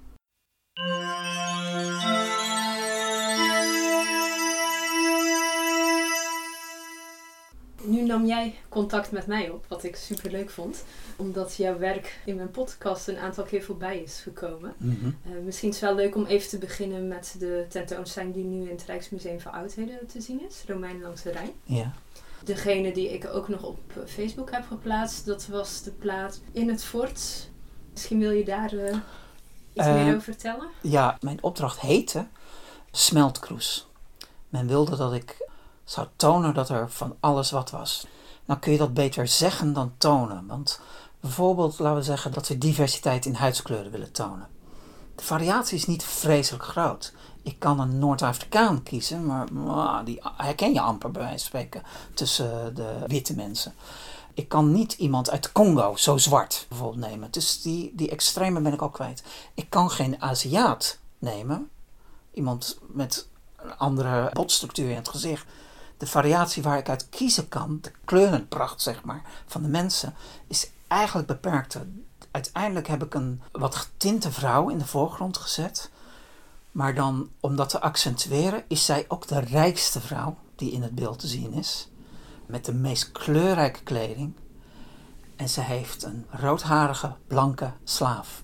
Nu 7.84 8.02
nam 8.02 8.26
jij 8.26 8.54
contact 8.68 9.12
met 9.12 9.26
mij 9.26 9.50
op, 9.50 9.64
wat 9.68 9.84
ik 9.84 9.96
super 9.96 10.30
leuk 10.30 10.50
vond. 10.50 10.84
Omdat 11.16 11.54
jouw 11.56 11.78
werk 11.78 12.20
in 12.24 12.36
mijn 12.36 12.50
podcast 12.50 13.08
een 13.08 13.18
aantal 13.18 13.44
keer 13.44 13.62
voorbij 13.62 13.98
is 13.98 14.20
gekomen. 14.20 14.74
Mhm. 14.76 15.06
Eh, 15.06 15.32
misschien 15.44 15.68
is 15.68 15.80
het 15.80 15.84
wel 15.84 15.94
leuk 15.94 16.16
om 16.16 16.26
even 16.26 16.48
te 16.48 16.58
beginnen 16.58 17.08
met 17.08 17.34
de 17.38 17.66
tentoonstelling 17.68 18.34
die 18.34 18.44
nu 18.44 18.68
in 18.68 18.76
het 18.76 18.84
Rijksmuseum 18.84 19.40
voor 19.40 19.50
Oudheden 19.50 20.06
te 20.06 20.20
zien 20.20 20.46
is. 20.48 20.64
Romein 20.66 21.00
langs 21.00 21.22
de 21.22 21.30
Rijn. 21.30 21.50
Ja. 21.64 21.92
Degene 22.44 22.92
die 22.92 23.12
ik 23.12 23.26
ook 23.32 23.48
nog 23.48 23.62
op 23.62 23.78
Facebook 24.06 24.50
heb 24.50 24.66
geplaatst, 24.68 25.26
dat 25.26 25.46
was 25.46 25.82
de 25.82 25.90
plaat 25.90 26.40
In 26.52 26.68
het 26.68 26.84
Fort. 26.84 27.50
Misschien 27.92 28.18
wil 28.18 28.30
je 28.30 28.44
daar 28.44 28.74
uh, 28.74 28.96
iets 29.72 29.86
Eh, 29.86 29.94
meer 29.94 30.08
over 30.08 30.22
vertellen? 30.22 30.68
Ja, 30.80 31.16
mijn 31.20 31.42
opdracht 31.42 31.80
heette 31.80 32.26
Smeltkroes. 32.90 33.86
Men 34.48 34.66
wilde 34.66 34.96
dat 34.96 35.12
ik 35.12 35.48
zou 35.84 36.06
tonen 36.16 36.54
dat 36.54 36.68
er 36.68 36.90
van 36.90 37.16
alles 37.20 37.50
wat 37.50 37.70
was. 37.70 38.06
Nou 38.44 38.60
kun 38.60 38.72
je 38.72 38.78
dat 38.78 38.94
beter 38.94 39.28
zeggen 39.28 39.72
dan 39.72 39.92
tonen. 39.98 40.46
Want 40.46 40.80
bijvoorbeeld, 41.20 41.78
laten 41.78 41.98
we 41.98 42.04
zeggen 42.04 42.32
dat 42.32 42.48
we 42.48 42.58
diversiteit 42.58 43.26
in 43.26 43.34
huidskleuren 43.34 43.90
willen 43.90 44.12
tonen. 44.12 44.48
De 45.14 45.24
variatie 45.24 45.76
is 45.76 45.86
niet 45.86 46.04
vreselijk 46.04 46.64
groot. 46.64 47.12
Ik 47.42 47.58
kan 47.58 47.80
een 47.80 47.98
Noord-Afrikaan 47.98 48.82
kiezen, 48.82 49.26
maar 49.26 50.04
die 50.04 50.20
herken 50.36 50.72
je 50.72 50.80
amper 50.80 51.10
bij 51.10 51.22
wijze 51.22 51.38
van 51.38 51.46
spreken 51.46 51.82
tussen 52.14 52.74
de 52.74 52.98
witte 53.06 53.34
mensen. 53.34 53.74
Ik 54.34 54.48
kan 54.48 54.72
niet 54.72 54.92
iemand 54.92 55.30
uit 55.30 55.52
Congo 55.52 55.96
zo 55.96 56.16
zwart 56.16 56.66
bijvoorbeeld 56.68 57.10
nemen. 57.10 57.30
Dus 57.30 57.62
die, 57.62 57.92
die 57.94 58.10
extreme 58.10 58.60
ben 58.60 58.72
ik 58.72 58.82
ook 58.82 58.94
kwijt. 58.94 59.22
Ik 59.54 59.70
kan 59.70 59.90
geen 59.90 60.22
Aziat 60.22 60.98
nemen. 61.18 61.70
Iemand 62.32 62.78
met 62.86 63.28
een 63.56 63.76
andere 63.76 64.30
botstructuur 64.32 64.90
in 64.90 64.96
het 64.96 65.08
gezicht. 65.08 65.46
De 65.96 66.06
variatie 66.06 66.62
waar 66.62 66.78
ik 66.78 66.88
uit 66.88 67.08
kiezen 67.08 67.48
kan, 67.48 67.78
de 67.80 67.92
kleurenpracht 68.04 68.82
zeg 68.82 69.04
maar, 69.04 69.22
van 69.46 69.62
de 69.62 69.68
mensen, 69.68 70.14
is 70.46 70.70
eigenlijk 70.88 71.28
beperkt. 71.28 71.78
Uiteindelijk 72.30 72.88
heb 72.88 73.04
ik 73.04 73.14
een 73.14 73.42
wat 73.52 73.74
getinte 73.74 74.32
vrouw 74.32 74.68
in 74.68 74.78
de 74.78 74.86
voorgrond 74.86 75.36
gezet. 75.36 75.90
Maar 76.72 76.94
dan, 76.94 77.30
om 77.40 77.56
dat 77.56 77.68
te 77.68 77.80
accentueren, 77.80 78.64
is 78.68 78.84
zij 78.84 79.04
ook 79.08 79.26
de 79.26 79.38
rijkste 79.38 80.00
vrouw 80.00 80.36
die 80.56 80.72
in 80.72 80.82
het 80.82 80.94
beeld 80.94 81.18
te 81.18 81.26
zien 81.26 81.52
is. 81.52 81.88
Met 82.46 82.64
de 82.64 82.74
meest 82.74 83.12
kleurrijke 83.12 83.82
kleding. 83.82 84.34
En 85.36 85.48
ze 85.48 85.60
heeft 85.60 86.02
een 86.02 86.26
roodharige, 86.30 87.14
blanke 87.26 87.72
slaaf 87.84 88.42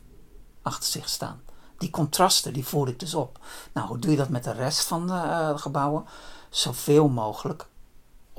achter 0.63 0.91
zich 0.91 1.09
staan. 1.09 1.41
die 1.79 1.91
contrasten, 1.91 2.53
die 2.53 2.67
voer 2.67 2.89
ik 2.89 3.01
dus 3.01 3.15
op. 3.15 3.39
Nou, 3.73 3.89
hoe 3.89 3.99
doe 3.99 4.11
je 4.11 4.17
dat 4.17 4.29
met 4.29 4.45
de 4.45 4.53
rest 4.53 4.85
van 4.87 5.07
de 5.07 5.13
uh, 5.13 5.59
gebouwen? 5.59 6.05
Zoveel 6.51 7.09
mogelijk 7.09 7.68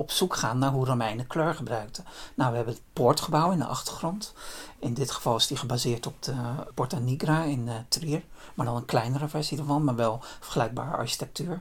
op 0.00 0.10
zoek 0.10 0.36
gaan 0.36 0.58
naar 0.58 0.70
hoe 0.70 0.86
Romeinen 0.86 1.26
kleur 1.26 1.54
gebruikten. 1.54 2.04
Nou, 2.34 2.50
we 2.50 2.56
hebben 2.56 2.74
het 2.74 2.82
poortgebouw 2.92 3.50
in 3.50 3.58
de 3.58 3.64
achtergrond. 3.64 4.34
In 4.78 4.94
dit 4.94 5.10
geval 5.10 5.36
is 5.36 5.46
die 5.46 5.56
gebaseerd 5.56 6.06
op 6.06 6.22
de 6.22 6.34
Porta 6.74 6.98
Nigra 6.98 7.42
in 7.42 7.66
uh, 7.66 7.74
Trier. 7.88 8.22
Maar 8.54 8.66
dan 8.66 8.76
een 8.76 8.84
kleinere 8.84 9.28
versie 9.28 9.58
ervan, 9.58 9.84
maar 9.84 9.96
wel 9.96 10.20
vergelijkbare 10.40 10.96
architectuur. 10.96 11.60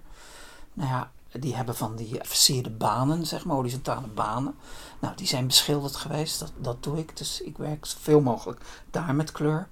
Nou 0.73 0.89
ja, 0.89 1.11
die 1.31 1.55
hebben 1.55 1.75
van 1.75 1.95
die 1.95 2.19
versierde 2.21 2.69
banen, 2.69 3.25
zeg 3.25 3.45
maar, 3.45 3.55
horizontale 3.55 4.07
banen. 4.07 4.55
Nou, 4.99 5.15
die 5.15 5.27
zijn 5.27 5.47
beschilderd 5.47 5.95
geweest, 5.95 6.39
dat, 6.39 6.51
dat 6.57 6.83
doe 6.83 6.97
ik. 6.97 7.17
Dus 7.17 7.41
ik 7.41 7.57
werk 7.57 7.85
zoveel 7.85 8.21
mogelijk 8.21 8.61
daar 8.91 9.15
met 9.15 9.31
kleur. 9.31 9.67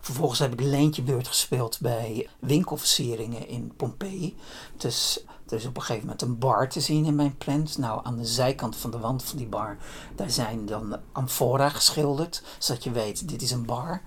Vervolgens 0.00 0.38
heb 0.38 0.52
ik 0.52 0.60
leentjebeurt 0.60 1.28
gespeeld 1.28 1.78
bij 1.80 2.28
winkelversieringen 2.38 3.48
in 3.48 3.72
Pompeii. 3.76 4.36
Dus 4.76 5.24
is 5.58 5.66
op 5.66 5.76
een 5.76 5.82
gegeven 5.82 6.02
moment 6.02 6.22
een 6.22 6.38
bar 6.38 6.68
te 6.68 6.80
zien 6.80 7.04
in 7.04 7.14
mijn 7.14 7.36
print. 7.36 7.78
Nou, 7.78 8.00
aan 8.02 8.16
de 8.16 8.24
zijkant 8.24 8.76
van 8.76 8.90
de 8.90 8.98
wand 8.98 9.24
van 9.24 9.38
die 9.38 9.46
bar, 9.46 9.76
daar 10.14 10.30
zijn 10.30 10.66
dan 10.66 10.96
amfora 11.12 11.68
geschilderd. 11.68 12.42
Zodat 12.58 12.84
je 12.84 12.90
weet, 12.90 13.28
dit 13.28 13.42
is 13.42 13.50
een 13.50 13.66
bar. 13.66 14.02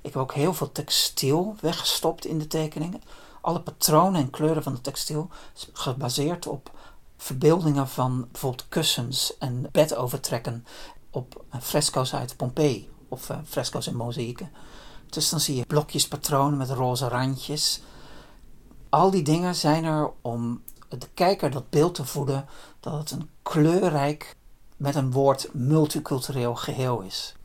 Ik 0.00 0.12
heb 0.12 0.22
ook 0.22 0.34
heel 0.34 0.54
veel 0.54 0.72
textiel 0.72 1.56
weggestopt 1.60 2.24
in 2.24 2.38
de 2.38 2.46
tekeningen. 2.46 3.02
Alle 3.40 3.60
patronen 3.60 4.20
en 4.20 4.30
kleuren 4.30 4.62
van 4.62 4.72
het 4.72 4.82
textiel 4.82 5.28
gebaseerd 5.72 6.46
op 6.46 6.70
verbeeldingen 7.16 7.88
van 7.88 8.28
bijvoorbeeld 8.30 8.68
kussens 8.68 9.38
en 9.38 9.68
bedovertrekken 9.72 10.66
op 11.10 11.44
fresco's 11.60 12.14
uit 12.14 12.36
Pompeii 12.36 12.88
of 13.08 13.28
uh, 13.28 13.36
fresco's 13.46 13.86
en 13.86 13.96
mozaïeken. 13.96 14.50
Dus 15.10 15.28
dan 15.28 15.40
zie 15.40 15.56
je 15.56 15.66
blokjes 15.66 16.08
patronen 16.08 16.58
met 16.58 16.70
roze 16.70 17.08
randjes. 17.08 17.80
Al 18.90 19.10
die 19.10 19.22
dingen 19.22 19.54
zijn 19.54 19.84
er 19.84 20.10
om 20.20 20.62
de 20.88 21.08
kijker 21.14 21.50
dat 21.50 21.70
beeld 21.70 21.94
te 21.94 22.04
voeden 22.04 22.46
dat 22.80 22.92
het 22.92 23.10
een 23.10 23.30
kleurrijk, 23.42 24.36
met 24.76 24.94
een 24.94 25.12
woord 25.12 25.48
multicultureel 25.52 26.54
geheel 26.54 27.00
is. 27.00 27.36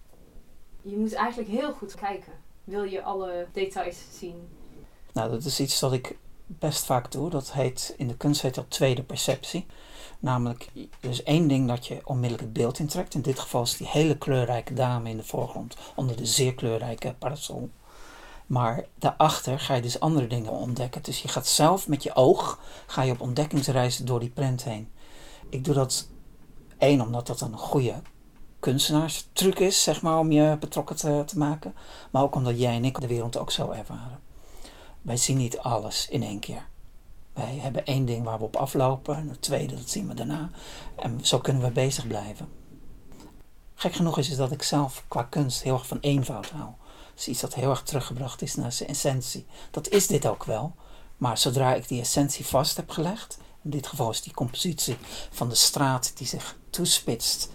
Je 0.82 0.98
moet 0.98 1.14
eigenlijk 1.14 1.50
heel 1.50 1.74
goed 1.74 1.96
kijken. 1.96 2.34
Wil 2.64 2.84
je 2.84 3.04
alle 3.04 3.48
details 3.52 3.98
zien? 4.20 4.48
Nou, 5.14 5.30
dat 5.30 5.44
is 5.44 5.60
iets 5.60 5.80
dat 5.80 5.94
ik 5.94 6.18
best 6.46 6.86
vaak 6.86 7.12
doe. 7.12 7.30
Dat 7.30 7.52
heet 7.52 7.94
in 7.98 8.08
de 8.08 8.18
kunst 8.18 8.42
heet 8.42 8.56
dat 8.56 8.70
tweede 8.70 9.04
perceptie. 9.04 9.66
Namelijk, 10.20 10.70
er 11.00 11.10
is 11.10 11.24
één 11.24 11.48
ding 11.48 11.68
dat 11.68 11.88
je 11.88 12.02
onmiddellijk 12.04 12.44
het 12.44 12.54
beeld 12.54 12.80
intrekt. 12.80 13.14
In 13.14 13.22
dit 13.22 13.40
geval 13.40 13.62
is 13.62 13.78
die 13.78 13.88
hele 13.88 14.18
kleurrijke 14.18 14.74
dame 14.74 15.10
in 15.10 15.18
de 15.18 15.24
voorgrond 15.24 15.78
onder 15.96 16.18
de 16.18 16.26
zeer 16.26 16.54
kleurrijke 16.54 17.16
parasol. 17.20 17.70
Maar 18.46 18.86
daarachter 19.00 19.60
ga 19.60 19.74
je 19.74 19.82
dus 19.82 20.00
andere 20.00 20.28
dingen 20.28 20.52
ontdekken. 20.52 21.04
Dus 21.04 21.22
je 21.22 21.28
gaat 21.28 21.48
zelf 21.48 21.88
met 21.88 22.04
je 22.04 22.16
oog 22.16 22.60
ga 22.88 23.02
je 23.02 23.12
op 23.12 23.22
ontdekkingsreis 23.22 23.98
door 23.98 24.20
die 24.20 24.30
prent 24.30 24.64
heen. 24.64 24.92
Ik 25.50 25.64
doe 25.64 25.74
dat 25.74 26.08
één 26.78 27.02
omdat 27.02 27.28
dat 27.28 27.42
een 27.42 27.58
goede 27.58 28.02
kunstenaarstruc 28.60 29.60
is, 29.60 29.84
zeg 29.84 30.02
maar, 30.02 30.20
om 30.20 30.32
je 30.32 30.58
betrokken 30.60 30.96
te, 30.96 31.24
te 31.26 31.38
maken. 31.38 31.76
Maar 32.12 32.22
ook 32.22 32.36
omdat 32.36 32.60
jij 32.60 32.76
en 32.76 32.86
ik 32.86 33.02
de 33.02 33.08
wereld 33.08 33.38
ook 33.38 33.52
zo 33.52 33.72
ervaren. 33.72 34.20
Wij 35.02 35.18
zien 35.18 35.38
niet 35.38 35.58
alles 35.58 36.08
in 36.10 36.24
één 36.24 36.40
keer. 36.40 36.68
Wij 37.34 37.58
hebben 37.62 37.86
één 37.86 38.06
ding 38.06 38.24
waar 38.24 38.38
we 38.38 38.44
op 38.44 38.56
aflopen 38.56 39.16
en 39.16 39.30
het 39.30 39.42
tweede, 39.42 39.76
dat 39.76 39.90
zien 39.90 40.08
we 40.08 40.14
daarna. 40.14 40.50
En 40.96 41.26
zo 41.26 41.40
kunnen 41.40 41.62
we 41.62 41.72
bezig 41.72 42.08
blijven. 42.08 42.50
Gek 43.76 43.94
genoeg 43.94 44.18
is 44.18 44.28
het 44.28 44.38
dat 44.38 44.52
ik 44.52 44.64
zelf 44.64 45.06
qua 45.08 45.24
kunst 45.24 45.64
heel 45.64 45.74
erg 45.74 45.88
van 45.88 46.00
eenvoud 46.00 46.50
hou. 46.50 46.70
Is 47.16 47.28
iets 47.28 47.42
dat 47.42 47.54
heel 47.54 47.70
erg 47.70 47.84
teruggebracht 47.84 48.42
is 48.42 48.56
naar 48.56 48.72
zijn 48.72 48.90
essentie. 48.90 49.46
Dat 49.72 49.90
is 49.90 50.08
dit 50.08 50.26
ook 50.26 50.44
wel. 50.44 50.76
Maar 51.18 51.38
zodra 51.38 51.74
ik 51.74 51.88
die 51.88 52.02
essentie 52.02 52.46
vast 52.46 52.78
heb 52.78 52.90
gelegd, 52.90 53.38
in 53.64 53.70
dit 53.70 53.88
geval 53.88 54.10
is 54.10 54.22
die 54.22 54.34
compositie 54.34 54.98
van 55.32 55.50
de 55.50 55.56
straat 55.56 56.18
die 56.18 56.28
zich 56.28 56.58
toespitst, 56.70 57.50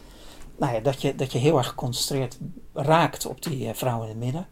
nou 0.56 0.74
ja, 0.74 0.80
dat, 0.80 1.02
je, 1.02 1.14
dat 1.14 1.32
je 1.32 1.38
heel 1.38 1.58
erg 1.58 1.68
geconcentreerd 1.68 2.38
raakt 2.72 3.26
op 3.26 3.42
die 3.42 3.66
uh, 3.66 3.74
vrouw 3.74 4.02
in 4.02 4.08
het 4.08 4.16
midden. 4.16 4.46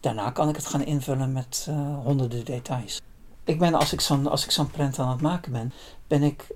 Daarna 0.00 0.30
kan 0.30 0.48
ik 0.48 0.56
het 0.56 0.66
gaan 0.66 0.84
invullen 0.84 1.32
met 1.32 1.66
uh, 1.68 1.98
honderden 2.02 2.44
details. 2.44 3.00
Ik 3.44 3.58
ben, 3.58 3.74
als 3.74 3.92
ik 3.92 4.00
zo'n 4.00 4.28
zo'n 4.36 4.70
prent 4.70 4.98
aan 4.98 5.10
het 5.10 5.20
maken 5.20 5.52
ben, 5.52 5.72
ben 6.06 6.22
ik 6.22 6.46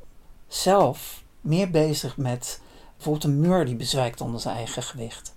zelf 0.49 1.25
meer 1.41 1.71
bezig 1.71 2.17
met 2.17 2.61
bijvoorbeeld 2.95 3.25
een 3.25 3.41
muur 3.41 3.65
die 3.65 3.77
bezwijkt 3.77 4.21
onder 4.21 4.41
zijn 4.41 4.57
eigen 4.57 4.83
gewicht. 4.83 5.35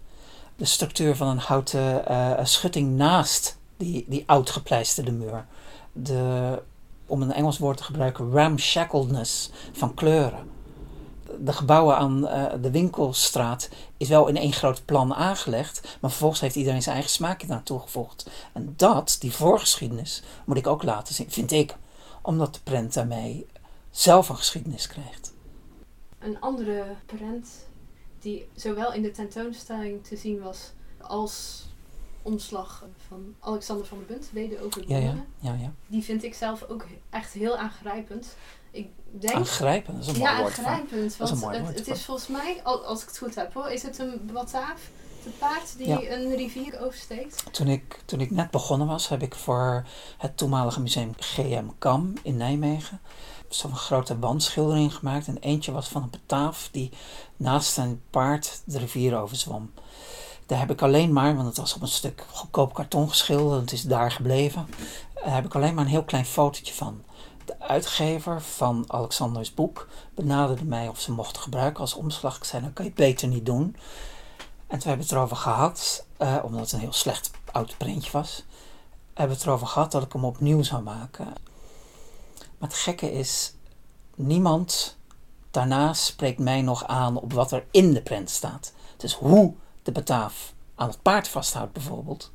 De 0.61 0.67
structuur 0.67 1.15
van 1.15 1.27
een 1.27 1.37
houten 1.37 2.03
uh, 2.11 2.39
schutting 2.43 2.95
naast 2.95 3.57
die, 3.77 4.05
die 4.07 4.23
oud 4.25 4.49
gepleisterde 4.49 5.11
muur. 5.11 5.45
De, 5.93 6.61
om 7.05 7.21
een 7.21 7.31
Engels 7.31 7.57
woord 7.57 7.77
te 7.77 7.83
gebruiken, 7.83 8.31
ramshackledness 8.31 9.49
van 9.71 9.93
kleuren 9.93 10.49
de 11.39 11.53
gebouwen 11.53 11.97
aan 11.97 12.23
uh, 12.23 12.45
de 12.61 12.71
winkelstraat 12.71 13.69
is 13.97 14.07
wel 14.07 14.27
in 14.27 14.37
één 14.37 14.53
groot 14.53 14.85
plan 14.85 15.13
aangelegd. 15.13 15.97
Maar 16.01 16.09
vervolgens 16.09 16.41
heeft 16.41 16.55
iedereen 16.55 16.81
zijn 16.81 16.95
eigen 16.95 17.13
smaakje 17.13 17.47
daar 17.47 17.63
toegevoegd. 17.63 18.29
En 18.53 18.73
dat, 18.77 19.17
die 19.19 19.31
voorgeschiedenis, 19.31 20.23
moet 20.45 20.57
ik 20.57 20.67
ook 20.67 20.83
laten 20.83 21.13
zien, 21.15 21.31
vind 21.31 21.51
ik. 21.51 21.75
Omdat 22.21 22.53
de 22.53 22.59
prent 22.63 22.93
daarmee 22.93 23.45
zelf 23.91 24.29
een 24.29 24.37
geschiedenis 24.37 24.87
krijgt. 24.87 25.33
Een 26.19 26.39
andere 26.39 26.83
prent 27.05 27.47
die 28.21 28.47
zowel 28.55 28.93
in 28.93 29.01
de 29.01 29.11
tentoonstelling 29.11 30.03
te 30.03 30.15
zien 30.15 30.41
was 30.41 30.71
als 30.97 31.65
omslag 32.21 32.85
van 33.07 33.35
Alexander 33.39 33.85
van 33.85 33.97
der 33.97 34.07
Bunt, 34.07 34.29
Wede 34.31 34.63
over 34.63 34.83
ja, 34.87 34.97
ja, 34.97 35.25
ja, 35.39 35.53
ja. 35.53 35.73
Die 35.87 36.03
vind 36.03 36.23
ik 36.23 36.33
zelf 36.33 36.63
ook 36.69 36.85
echt 37.09 37.33
heel 37.33 37.57
aangrijpend. 37.57 38.35
Ik 38.71 38.87
denk, 39.11 39.33
aangrijpend, 39.33 39.97
dat 39.97 40.07
is 40.07 40.13
een 40.13 40.19
mooi 40.19 40.33
ja, 40.33 40.41
woord. 40.41 40.57
aangrijpend. 40.57 41.17
Want 41.17 41.41
het, 41.41 41.75
het 41.75 41.87
is 41.87 42.05
volgens 42.05 42.27
mij, 42.27 42.63
als 42.63 43.01
ik 43.01 43.07
het 43.07 43.17
goed 43.17 43.35
heb 43.35 43.53
hoor, 43.53 43.69
is 43.69 43.83
het 43.83 43.99
een 43.99 44.29
bataaf, 44.33 44.89
het 45.23 45.37
paard 45.37 45.77
die 45.77 46.11
een 46.11 46.35
rivier 46.35 46.81
oversteekt. 46.81 47.43
Toen 47.53 47.67
ik, 47.67 47.99
toen 48.05 48.19
ik 48.19 48.31
net 48.31 48.51
begonnen 48.51 48.87
was, 48.87 49.09
heb 49.09 49.21
ik 49.21 49.35
voor 49.35 49.85
het 50.17 50.37
toenmalige 50.37 50.81
museum 50.81 51.13
GM 51.17 51.65
Kam 51.77 52.13
in 52.23 52.37
Nijmegen 52.37 53.01
zo'n 53.53 53.75
grote 53.75 54.19
wandschildering 54.19 54.95
gemaakt. 54.95 55.27
En 55.27 55.37
eentje 55.37 55.71
was 55.71 55.87
van 55.87 56.03
een 56.03 56.09
bataaf 56.09 56.69
die 56.71 56.91
naast 57.37 57.77
een 57.77 58.01
paard 58.09 58.61
de 58.65 58.77
rivier 58.77 59.17
overzwom. 59.17 59.71
Daar 60.45 60.59
heb 60.59 60.71
ik 60.71 60.81
alleen 60.81 61.13
maar, 61.13 61.35
want 61.35 61.47
het 61.47 61.57
was 61.57 61.73
op 61.73 61.81
een 61.81 61.87
stuk 61.87 62.25
goedkoop 62.31 62.73
karton 62.73 63.09
geschilderd, 63.09 63.55
en 63.55 63.61
het 63.61 63.71
is 63.71 63.83
daar 63.83 64.11
gebleven. 64.11 64.67
Daar 65.13 65.33
heb 65.33 65.45
ik 65.45 65.55
alleen 65.55 65.73
maar 65.73 65.83
een 65.83 65.89
heel 65.89 66.03
klein 66.03 66.25
fotootje 66.25 66.73
van. 66.73 67.03
De 67.45 67.59
uitgever 67.59 68.41
van 68.41 68.85
Alexanders 68.87 69.53
boek 69.53 69.87
benaderde 70.15 70.65
mij 70.65 70.87
of 70.87 70.99
ze 70.99 71.11
mochten 71.11 71.41
gebruiken 71.41 71.81
als 71.81 71.93
omslag. 71.93 72.37
Ik 72.37 72.43
zei, 72.43 72.61
dan 72.61 72.73
kan 72.73 72.85
je 72.85 72.91
beter 72.91 73.27
niet 73.27 73.45
doen. 73.45 73.75
En 74.67 74.79
toen 74.79 74.87
hebben 74.89 74.97
we 74.97 75.03
het 75.03 75.11
erover 75.11 75.37
gehad, 75.37 76.05
uh, 76.19 76.37
omdat 76.43 76.61
het 76.61 76.71
een 76.71 76.79
heel 76.79 76.93
slecht 76.93 77.31
oud 77.51 77.77
printje 77.77 78.11
was. 78.11 78.45
Hebben 79.13 79.35
we 79.35 79.41
het 79.41 79.43
erover 79.43 79.67
gehad 79.67 79.91
dat 79.91 80.03
ik 80.03 80.13
hem 80.13 80.25
opnieuw 80.25 80.63
zou 80.63 80.83
maken. 80.83 81.27
Maar 82.61 82.69
het 82.69 82.79
gekke 82.79 83.11
is, 83.11 83.53
niemand 84.15 84.97
daarna 85.51 85.93
spreekt 85.93 86.39
mij 86.39 86.61
nog 86.61 86.85
aan 86.85 87.17
op 87.17 87.33
wat 87.33 87.51
er 87.51 87.65
in 87.71 87.93
de 87.93 88.01
print 88.01 88.29
staat. 88.29 88.73
Dus 88.97 89.13
hoe 89.13 89.53
de 89.83 89.91
bataaf 89.91 90.53
aan 90.75 90.87
het 90.87 91.01
paard 91.01 91.27
vasthoudt 91.27 91.73
bijvoorbeeld. 91.73 92.31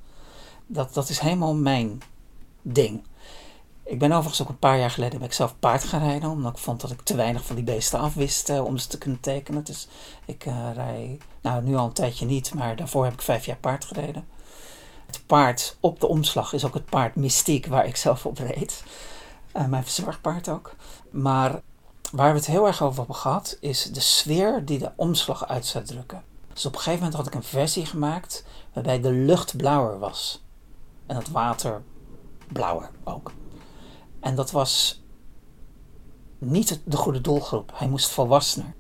Dat, 0.67 0.95
dat 0.95 1.09
is 1.09 1.19
helemaal 1.19 1.55
mijn 1.55 2.03
ding. 2.63 3.03
Ik 3.83 3.99
ben 3.99 4.13
overigens 4.13 4.43
ook 4.43 4.49
een 4.49 4.59
paar 4.59 4.79
jaar 4.79 4.91
geleden 4.91 5.19
ben 5.19 5.29
ik 5.29 5.35
zelf 5.35 5.59
paard 5.59 5.85
gaan 5.85 6.01
rijden. 6.01 6.31
Omdat 6.31 6.53
ik 6.53 6.59
vond 6.59 6.81
dat 6.81 6.91
ik 6.91 7.03
te 7.03 7.17
weinig 7.17 7.45
van 7.45 7.57
die 7.57 7.65
beesten 7.65 7.99
afwist 7.99 8.51
uh, 8.51 8.65
om 8.65 8.79
ze 8.79 8.89
te 8.89 8.99
kunnen 8.99 9.21
tekenen. 9.21 9.65
Dus 9.65 9.89
ik 10.25 10.47
uh, 10.47 10.69
rij, 10.75 11.19
nou 11.41 11.63
nu 11.63 11.77
al 11.77 11.87
een 11.87 11.93
tijdje 11.93 12.27
niet, 12.27 12.55
maar 12.55 12.77
daarvoor 12.77 13.05
heb 13.05 13.13
ik 13.13 13.23
vijf 13.23 13.47
jaar 13.47 13.57
paard 13.57 13.85
gereden. 13.85 14.27
Het 15.07 15.21
paard 15.27 15.77
op 15.81 16.01
de 16.01 16.07
omslag 16.07 16.53
is 16.53 16.65
ook 16.65 16.75
het 16.75 16.85
paard 16.85 17.17
Mystiek 17.17 17.67
waar 17.67 17.87
ik 17.87 17.97
zelf 17.97 18.27
op 18.27 18.39
reed. 18.39 18.83
Uh, 19.57 19.67
mijn 19.67 19.83
verzorgpaard 19.83 20.49
ook. 20.49 20.75
Maar 21.11 21.61
waar 22.13 22.31
we 22.31 22.39
het 22.39 22.47
heel 22.47 22.67
erg 22.67 22.83
over 22.83 22.99
hebben 22.99 23.17
gehad, 23.17 23.57
is 23.61 23.85
de 23.85 24.01
sfeer 24.01 24.65
die 24.65 24.79
de 24.79 24.93
omslag 24.97 25.49
uit 25.49 25.67
zou 25.67 25.85
drukken. 25.85 26.23
Dus 26.53 26.67
op 26.67 26.73
een 26.73 26.79
gegeven 26.79 26.99
moment 26.99 27.17
had 27.17 27.27
ik 27.27 27.35
een 27.35 27.49
versie 27.49 27.87
gemaakt 27.87 28.45
waarbij 28.73 29.01
de 29.01 29.13
lucht 29.13 29.57
blauwer 29.57 29.99
was. 29.99 30.45
En 31.07 31.17
het 31.17 31.31
water 31.31 31.83
blauwer 32.53 32.91
ook. 33.05 33.33
En 34.21 34.35
dat 34.35 34.51
was 34.51 35.03
niet 36.39 36.81
de 36.85 36.97
goede 36.97 37.21
doelgroep. 37.21 37.73
Hij 37.75 37.89
moest 37.89 38.09
volwassener. 38.09 38.75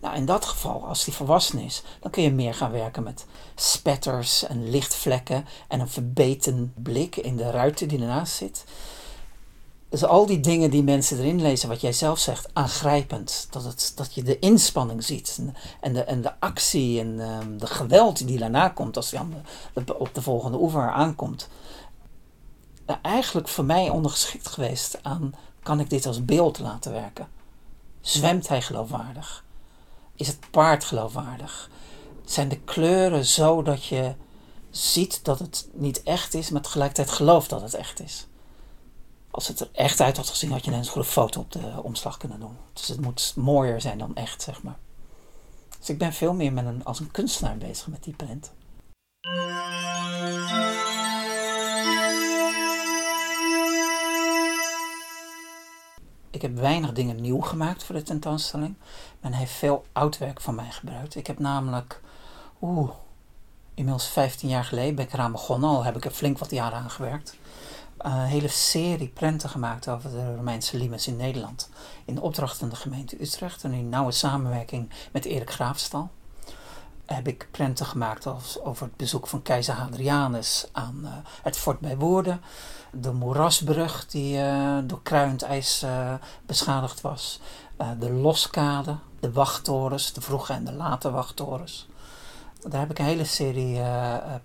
Nou, 0.00 0.16
in 0.16 0.26
dat 0.26 0.44
geval, 0.44 0.86
als 0.86 1.04
hij 1.04 1.14
volwassen 1.14 1.58
is, 1.58 1.82
dan 2.00 2.10
kun 2.10 2.22
je 2.22 2.32
meer 2.32 2.54
gaan 2.54 2.70
werken 2.70 3.02
met 3.02 3.26
spetters 3.54 4.46
en 4.46 4.70
lichtvlekken 4.70 5.46
en 5.68 5.80
een 5.80 5.88
verbeten 5.88 6.72
blik 6.76 7.16
in 7.16 7.36
de 7.36 7.50
ruiten 7.50 7.88
die 7.88 8.00
ernaast 8.00 8.34
zit. 8.34 8.64
Dus 9.88 10.04
al 10.04 10.26
die 10.26 10.40
dingen 10.40 10.70
die 10.70 10.82
mensen 10.82 11.18
erin 11.18 11.42
lezen, 11.42 11.68
wat 11.68 11.80
jij 11.80 11.92
zelf 11.92 12.18
zegt, 12.18 12.48
aangrijpend. 12.52 13.46
Dat, 13.50 13.64
het, 13.64 13.92
dat 13.94 14.14
je 14.14 14.22
de 14.22 14.38
inspanning 14.38 15.04
ziet 15.04 15.40
en 15.80 15.92
de, 15.92 16.04
en 16.04 16.22
de 16.22 16.40
actie 16.40 17.00
en 17.00 17.20
um, 17.20 17.58
de 17.58 17.66
geweld 17.66 18.26
die 18.26 18.38
daarna 18.38 18.68
komt 18.68 18.96
als 18.96 19.10
hij 19.10 19.20
op 19.98 20.10
de 20.12 20.22
volgende 20.22 20.58
oever 20.58 20.90
aankomt. 20.90 21.48
eigenlijk 23.02 23.48
voor 23.48 23.64
mij 23.64 23.88
ondergeschikt 23.88 24.48
geweest 24.48 24.98
aan 25.02 25.34
kan 25.62 25.80
ik 25.80 25.90
dit 25.90 26.06
als 26.06 26.24
beeld 26.24 26.58
laten 26.58 26.92
werken? 26.92 27.28
Zwemt 28.00 28.48
hij 28.48 28.62
geloofwaardig? 28.62 29.44
Is 30.14 30.26
het 30.26 30.50
paard 30.50 30.84
geloofwaardig? 30.84 31.70
Zijn 32.24 32.48
de 32.48 32.60
kleuren 32.60 33.24
zo 33.24 33.62
dat 33.62 33.84
je 33.84 34.14
ziet 34.70 35.24
dat 35.24 35.38
het 35.38 35.68
niet 35.72 36.02
echt 36.02 36.34
is, 36.34 36.50
maar 36.50 36.62
tegelijkertijd 36.62 37.10
gelooft 37.10 37.50
dat 37.50 37.60
het 37.60 37.74
echt 37.74 38.00
is? 38.00 38.26
Als 39.36 39.48
het 39.48 39.60
er 39.60 39.68
echt 39.72 40.00
uit 40.00 40.16
had 40.16 40.28
gezien, 40.28 40.50
had 40.50 40.64
je 40.64 40.70
net 40.70 40.80
een 40.80 40.92
goede 40.92 41.08
foto 41.08 41.40
op 41.40 41.52
de 41.52 41.82
omslag 41.82 42.16
kunnen 42.16 42.40
doen. 42.40 42.56
Dus 42.72 42.88
het 42.88 43.00
moet 43.00 43.32
mooier 43.36 43.80
zijn 43.80 43.98
dan 43.98 44.14
echt, 44.14 44.42
zeg 44.42 44.62
maar. 44.62 44.78
Dus 45.78 45.88
ik 45.88 45.98
ben 45.98 46.12
veel 46.12 46.34
meer 46.34 46.52
met 46.52 46.66
een, 46.66 46.84
als 46.84 47.00
een 47.00 47.10
kunstenaar 47.10 47.56
bezig 47.56 47.86
met 47.86 48.04
die 48.04 48.14
print. 48.14 48.52
Ik 56.30 56.42
heb 56.42 56.56
weinig 56.56 56.92
dingen 56.92 57.20
nieuw 57.20 57.40
gemaakt 57.40 57.84
voor 57.84 57.94
de 57.94 58.02
tentoonstelling. 58.02 58.74
Men 59.20 59.32
heeft 59.32 59.52
veel 59.52 59.84
oud 59.92 60.18
werk 60.18 60.40
van 60.40 60.54
mij 60.54 60.70
gebruikt. 60.70 61.14
Ik 61.14 61.26
heb 61.26 61.38
namelijk, 61.38 62.00
oeh, 62.60 62.90
inmiddels 63.74 64.08
15 64.08 64.48
jaar 64.48 64.64
geleden 64.64 64.94
ben 64.94 65.04
ik 65.04 65.12
eraan 65.12 65.32
begonnen. 65.32 65.68
Al 65.68 65.84
heb 65.84 65.96
ik 65.96 66.04
er 66.04 66.10
flink 66.10 66.38
wat 66.38 66.50
jaren 66.50 66.78
aan 66.78 66.90
gewerkt. 66.90 67.36
Een 67.98 68.20
hele 68.20 68.48
serie 68.48 69.08
prenten 69.08 69.48
gemaakt 69.48 69.88
over 69.88 70.10
de 70.10 70.34
Romeinse 70.34 70.76
limes 70.76 71.06
in 71.06 71.16
Nederland. 71.16 71.70
In 72.04 72.20
opdracht 72.20 72.58
van 72.58 72.68
de 72.68 72.76
gemeente 72.76 73.22
Utrecht 73.22 73.64
en 73.64 73.72
in 73.72 73.88
nauwe 73.88 74.12
samenwerking 74.12 74.90
met 75.12 75.24
Erik 75.24 75.50
Graafstal. 75.50 76.10
Heb 77.04 77.28
ik 77.28 77.48
prenten 77.50 77.86
gemaakt 77.86 78.26
over 78.62 78.86
het 78.86 78.96
bezoek 78.96 79.26
van 79.26 79.42
keizer 79.42 79.74
Hadrianus 79.74 80.68
aan 80.72 81.00
uh, 81.02 81.10
het 81.42 81.56
fort 81.56 81.80
bij 81.80 81.96
Woerden 81.96 82.40
de 83.00 83.12
moerasbrug 83.12 84.06
die 84.06 84.38
uh, 84.38 84.78
door 84.84 85.02
kruiend 85.02 85.42
ijs 85.42 85.84
beschadigd 86.46 87.00
was, 87.00 87.40
de 87.98 88.10
loskade, 88.10 88.96
de 89.20 89.32
wachttorens, 89.32 90.12
de 90.12 90.20
vroege 90.20 90.52
en 90.52 90.64
de 90.64 90.72
late 90.72 91.10
wachttorens. 91.10 91.88
Daar 92.68 92.80
heb 92.80 92.90
ik 92.90 92.98
een 92.98 93.04
hele 93.04 93.24
serie 93.24 93.80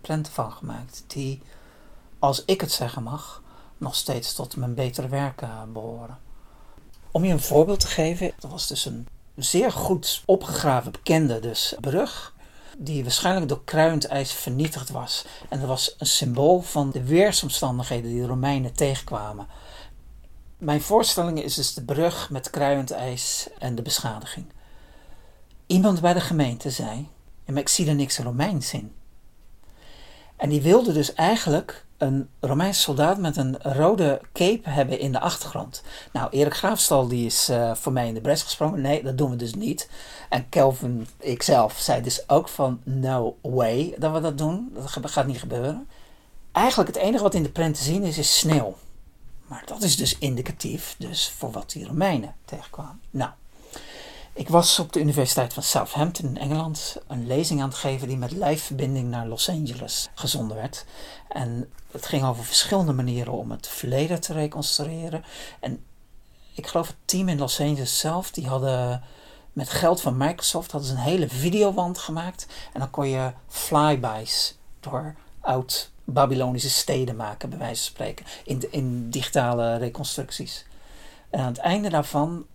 prenten 0.01 0.33
van 0.33 0.51
gemaakt, 0.51 1.03
die, 1.07 1.41
als 2.21 2.45
ik 2.45 2.61
het 2.61 2.71
zeggen 2.71 3.03
mag, 3.03 3.43
nog 3.77 3.95
steeds 3.95 4.33
tot 4.33 4.55
mijn 4.55 4.73
betere 4.73 5.07
werken 5.07 5.73
behoren. 5.73 6.19
Om 7.11 7.25
je 7.25 7.31
een 7.31 7.41
voorbeeld 7.41 7.79
te 7.79 7.87
geven, 7.87 8.31
dat 8.39 8.51
was 8.51 8.67
dus 8.67 8.85
een 8.85 9.07
zeer 9.35 9.71
goed 9.71 10.23
opgegraven 10.25 10.91
bekende 10.91 11.39
dus 11.39 11.75
brug 11.79 12.33
die 12.77 13.03
waarschijnlijk 13.03 13.47
door 13.47 13.63
kruiend 13.63 14.05
ijs 14.05 14.31
vernietigd 14.31 14.89
was. 14.89 15.25
En 15.49 15.59
dat 15.59 15.67
was 15.67 15.95
een 15.97 16.05
symbool 16.05 16.61
van 16.61 16.91
de 16.91 17.03
weersomstandigheden 17.03 18.11
die 18.11 18.21
de 18.21 18.27
Romeinen 18.27 18.73
tegenkwamen. 18.73 19.47
Mijn 20.57 20.81
voorstelling 20.81 21.43
is 21.43 21.55
dus 21.55 21.73
de 21.73 21.83
brug 21.83 22.29
met 22.29 22.49
kruiend 22.49 22.91
ijs 22.91 23.47
en 23.59 23.75
de 23.75 23.81
beschadiging. 23.81 24.45
Iemand 25.65 26.01
bij 26.01 26.13
de 26.13 26.21
gemeente 26.21 26.69
zei: 26.69 27.09
ja, 27.45 27.53
maar 27.53 27.61
ik 27.61 27.69
zie 27.69 27.87
er 27.87 27.95
niks 27.95 28.17
Romeins 28.17 28.73
in. 28.73 28.95
En 30.35 30.49
die 30.49 30.61
wilde 30.61 30.93
dus 30.93 31.13
eigenlijk 31.13 31.85
een 32.01 32.29
Romeinse 32.39 32.81
soldaat 32.81 33.17
met 33.17 33.37
een 33.37 33.57
rode 33.61 34.21
cape 34.33 34.69
hebben 34.69 34.99
in 34.99 35.11
de 35.11 35.19
achtergrond. 35.19 35.83
Nou, 36.13 36.29
Erik 36.29 36.53
Graafstal 36.53 37.07
die 37.07 37.25
is 37.25 37.49
uh, 37.49 37.75
voor 37.75 37.91
mij 37.91 38.07
in 38.07 38.13
de 38.13 38.21
bres 38.21 38.43
gesprongen. 38.43 38.81
Nee, 38.81 39.03
dat 39.03 39.17
doen 39.17 39.29
we 39.29 39.35
dus 39.35 39.53
niet. 39.53 39.89
En 40.29 40.49
Kelvin, 40.49 41.07
ikzelf, 41.19 41.77
zei 41.79 42.01
dus 42.01 42.29
ook 42.29 42.49
van 42.49 42.81
no 42.83 43.37
way 43.41 43.95
dat 43.97 44.13
we 44.13 44.21
dat 44.21 44.37
doen. 44.37 44.73
Dat 44.73 45.11
gaat 45.11 45.27
niet 45.27 45.39
gebeuren. 45.39 45.87
Eigenlijk 46.51 46.95
het 46.95 47.03
enige 47.03 47.23
wat 47.23 47.33
in 47.33 47.43
de 47.43 47.49
print 47.49 47.75
te 47.75 47.83
zien 47.83 48.03
is, 48.03 48.17
is 48.17 48.37
sneeuw. 48.37 48.75
Maar 49.47 49.63
dat 49.65 49.83
is 49.83 49.97
dus 49.97 50.17
indicatief 50.17 50.95
dus 50.97 51.29
voor 51.29 51.51
wat 51.51 51.71
die 51.71 51.87
Romeinen 51.87 52.35
tegenkwamen. 52.45 53.01
Nou, 53.09 53.31
ik 54.33 54.49
was 54.49 54.79
op 54.79 54.93
de 54.93 54.99
Universiteit 54.99 55.53
van 55.53 55.63
Southampton 55.63 56.25
in 56.25 56.37
Engeland 56.37 56.97
een 57.07 57.27
lezing 57.27 57.61
aan 57.61 57.69
het 57.69 57.77
geven 57.77 58.07
die 58.07 58.17
met 58.17 58.31
lijfverbinding 58.31 59.09
naar 59.09 59.27
Los 59.27 59.49
Angeles 59.49 60.09
gezonden 60.13 60.57
werd. 60.57 60.85
En 61.29 61.69
het 61.91 62.05
ging 62.05 62.23
over 62.23 62.43
verschillende 62.43 62.93
manieren 62.93 63.33
om 63.33 63.51
het 63.51 63.67
verleden 63.67 64.21
te 64.21 64.33
reconstrueren. 64.33 65.23
En 65.59 65.83
ik 66.53 66.67
geloof 66.67 66.87
het 66.87 66.95
team 67.05 67.29
in 67.29 67.37
Los 67.37 67.59
Angeles 67.59 67.99
zelf, 67.99 68.31
die 68.31 68.47
hadden 68.47 69.03
met 69.53 69.69
geld 69.69 70.01
van 70.01 70.17
Microsoft 70.17 70.71
hadden 70.71 70.89
ze 70.89 70.95
een 70.95 71.01
hele 71.01 71.29
videowand 71.29 71.97
gemaakt. 71.97 72.47
En 72.73 72.79
dan 72.79 72.89
kon 72.89 73.07
je 73.07 73.31
flybys 73.47 74.57
door 74.79 75.15
oud 75.39 75.91
Babylonische 76.03 76.69
steden 76.69 77.15
maken, 77.15 77.49
bij 77.49 77.57
wijze 77.57 77.83
van 77.83 77.91
spreken, 77.91 78.25
in, 78.43 78.71
in 78.71 79.09
digitale 79.09 79.77
reconstructies. 79.77 80.65
En 81.29 81.39
aan 81.39 81.47
het 81.47 81.57
einde 81.57 81.89
daarvan 81.89 82.45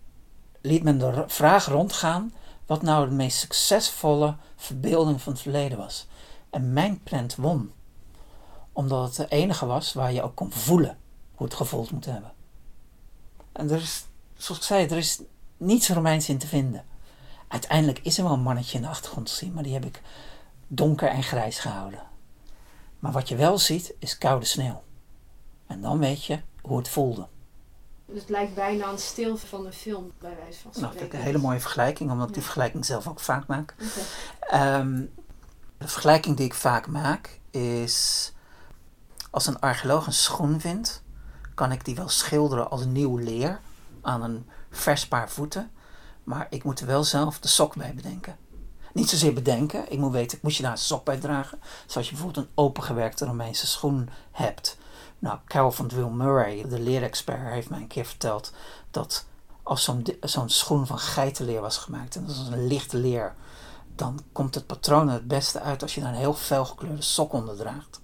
liet 0.67 0.83
men 0.83 0.97
de 0.97 1.23
vraag 1.27 1.65
rondgaan 1.65 2.33
wat 2.65 2.81
nou 2.81 3.09
de 3.09 3.15
meest 3.15 3.37
succesvolle 3.37 4.35
verbeelding 4.55 5.21
van 5.21 5.33
het 5.33 5.41
verleden 5.41 5.77
was. 5.77 6.07
En 6.49 6.73
mijn 6.73 7.03
print 7.03 7.35
won, 7.35 7.71
omdat 8.71 9.07
het 9.07 9.15
de 9.15 9.35
enige 9.35 9.65
was 9.65 9.93
waar 9.93 10.13
je 10.13 10.23
ook 10.23 10.35
kon 10.35 10.51
voelen 10.51 10.97
hoe 11.35 11.47
het 11.47 11.55
gevoeld 11.55 11.91
moet 11.91 12.05
hebben. 12.05 12.31
En 13.51 13.69
er 13.69 13.81
is, 13.81 14.05
zoals 14.35 14.59
ik 14.59 14.67
zei, 14.67 14.87
er 14.87 14.97
is 14.97 15.21
niets 15.57 15.89
Romeins 15.89 16.29
in 16.29 16.37
te 16.37 16.47
vinden. 16.47 16.85
Uiteindelijk 17.47 17.99
is 17.99 18.17
er 18.17 18.23
wel 18.23 18.33
een 18.33 18.41
mannetje 18.41 18.77
in 18.77 18.83
de 18.83 18.89
achtergrond 18.89 19.25
te 19.27 19.33
zien, 19.33 19.53
maar 19.53 19.63
die 19.63 19.73
heb 19.73 19.85
ik 19.85 20.01
donker 20.67 21.09
en 21.09 21.23
grijs 21.23 21.59
gehouden. 21.59 22.01
Maar 22.99 23.11
wat 23.11 23.29
je 23.29 23.35
wel 23.35 23.57
ziet, 23.57 23.93
is 23.99 24.17
koude 24.17 24.45
sneeuw. 24.45 24.83
En 25.67 25.81
dan 25.81 25.99
weet 25.99 26.23
je 26.23 26.39
hoe 26.61 26.77
het 26.77 26.89
voelde. 26.89 27.27
Dus 28.07 28.21
het 28.21 28.29
lijkt 28.29 28.55
bijna 28.55 28.89
een 28.89 28.99
stil 28.99 29.37
van 29.37 29.65
een 29.65 29.73
film, 29.73 30.11
bij 30.19 30.35
wijze 30.35 30.61
van 30.61 30.71
spreken. 30.73 30.81
Nou, 30.81 30.93
dat 30.93 31.03
ik 31.03 31.13
een 31.13 31.25
hele 31.25 31.37
mooie 31.37 31.59
vergelijking, 31.59 32.11
omdat 32.11 32.27
ik 32.27 32.33
die 32.33 32.43
vergelijking 32.43 32.85
zelf 32.85 33.07
ook 33.07 33.19
vaak 33.19 33.47
maak. 33.47 33.75
Ehm, 34.39 35.05
de 35.77 35.87
vergelijking 35.87 36.37
die 36.37 36.45
ik 36.45 36.53
vaak 36.53 36.87
maak 36.87 37.39
is... 37.51 38.31
Als 39.29 39.47
een 39.47 39.59
archeoloog 39.59 40.05
een 40.05 40.13
schoen 40.13 40.59
vindt, 40.59 41.03
kan 41.53 41.71
ik 41.71 41.85
die 41.85 41.95
wel 41.95 42.09
schilderen 42.09 42.69
als 42.69 42.85
nieuw 42.85 43.17
leer 43.17 43.59
aan 44.01 44.23
een 44.23 44.49
vers 44.69 45.07
paar 45.07 45.29
voeten. 45.29 45.71
Maar 46.23 46.47
ik 46.49 46.63
moet 46.63 46.79
er 46.79 46.87
wel 46.87 47.03
zelf 47.03 47.39
de 47.39 47.47
sok 47.47 47.75
bij 47.75 47.93
bedenken. 47.93 48.37
Niet 48.93 49.09
zozeer 49.09 49.33
bedenken, 49.33 49.91
ik 49.91 49.97
moet 49.97 50.11
weten, 50.11 50.39
moet 50.41 50.55
je 50.55 50.63
daar 50.63 50.71
een 50.71 50.77
sok 50.77 51.05
bij 51.05 51.17
dragen? 51.17 51.59
Zoals 51.85 52.07
je 52.09 52.13
bijvoorbeeld 52.13 52.45
een 52.45 52.51
opengewerkte 52.55 53.25
Romeinse 53.25 53.67
schoen 53.67 54.09
hebt. 54.31 54.77
Nou, 55.19 55.37
Carol 55.45 55.71
van 55.71 55.87
Dwill 55.87 56.09
Murray, 56.09 56.67
de 56.67 56.79
leerexpert, 56.79 57.51
heeft 57.51 57.69
mij 57.69 57.79
een 57.79 57.87
keer 57.87 58.05
verteld 58.05 58.53
dat 58.91 59.25
als 59.63 59.83
zo'n 59.83 60.05
zo'n 60.21 60.49
schoen 60.49 60.87
van 60.87 60.99
geitenleer 60.99 61.61
was 61.61 61.77
gemaakt, 61.77 62.15
en 62.15 62.25
dat 62.25 62.35
is 62.35 62.47
een 62.47 62.67
lichte 62.67 62.97
leer, 62.97 63.35
dan 63.95 64.19
komt 64.31 64.55
het 64.55 64.65
patroon 64.65 65.07
er 65.07 65.13
het 65.13 65.27
beste 65.27 65.59
uit 65.59 65.81
als 65.81 65.95
je 65.95 66.01
daar 66.01 66.09
een 66.09 66.15
heel 66.15 66.33
felgekleurde 66.33 67.01
sok 67.01 67.33
onder 67.33 67.55
draagt. 67.55 67.99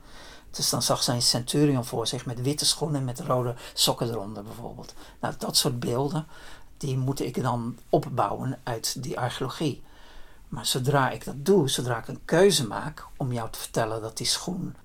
Dus 0.52 0.70
dan 0.70 0.82
zag 0.82 1.04
zijn 1.04 1.22
centurion 1.22 1.86
voor 1.86 2.08
zich 2.08 2.26
met 2.26 2.42
witte 2.42 2.66
schoenen 2.66 3.04
met 3.04 3.20
rode 3.20 3.56
sokken 3.74 4.10
eronder 4.10 4.44
bijvoorbeeld. 4.44 4.94
Nou, 5.20 5.34
dat 5.38 5.58
soort 5.58 5.80
beelden, 5.80 6.28
die 6.78 6.98
moet 6.98 7.20
ik 7.20 7.42
dan 7.42 7.78
opbouwen 7.90 8.60
uit 8.64 9.04
die 9.04 9.20
archeologie. 9.20 9.84
Maar 10.48 10.66
zodra 10.66 11.10
ik 11.10 11.26
dat 11.26 11.46
doe, 11.46 11.70
zodra 11.70 11.98
ik 11.98 12.08
een 12.08 12.26
keuze 12.26 12.68
maak 12.68 13.06
om 13.18 13.34
jou 13.34 13.50
te 13.50 13.60
vertellen 13.60 14.02
dat 14.02 14.18
die 14.18 14.28
schoen 14.28 14.76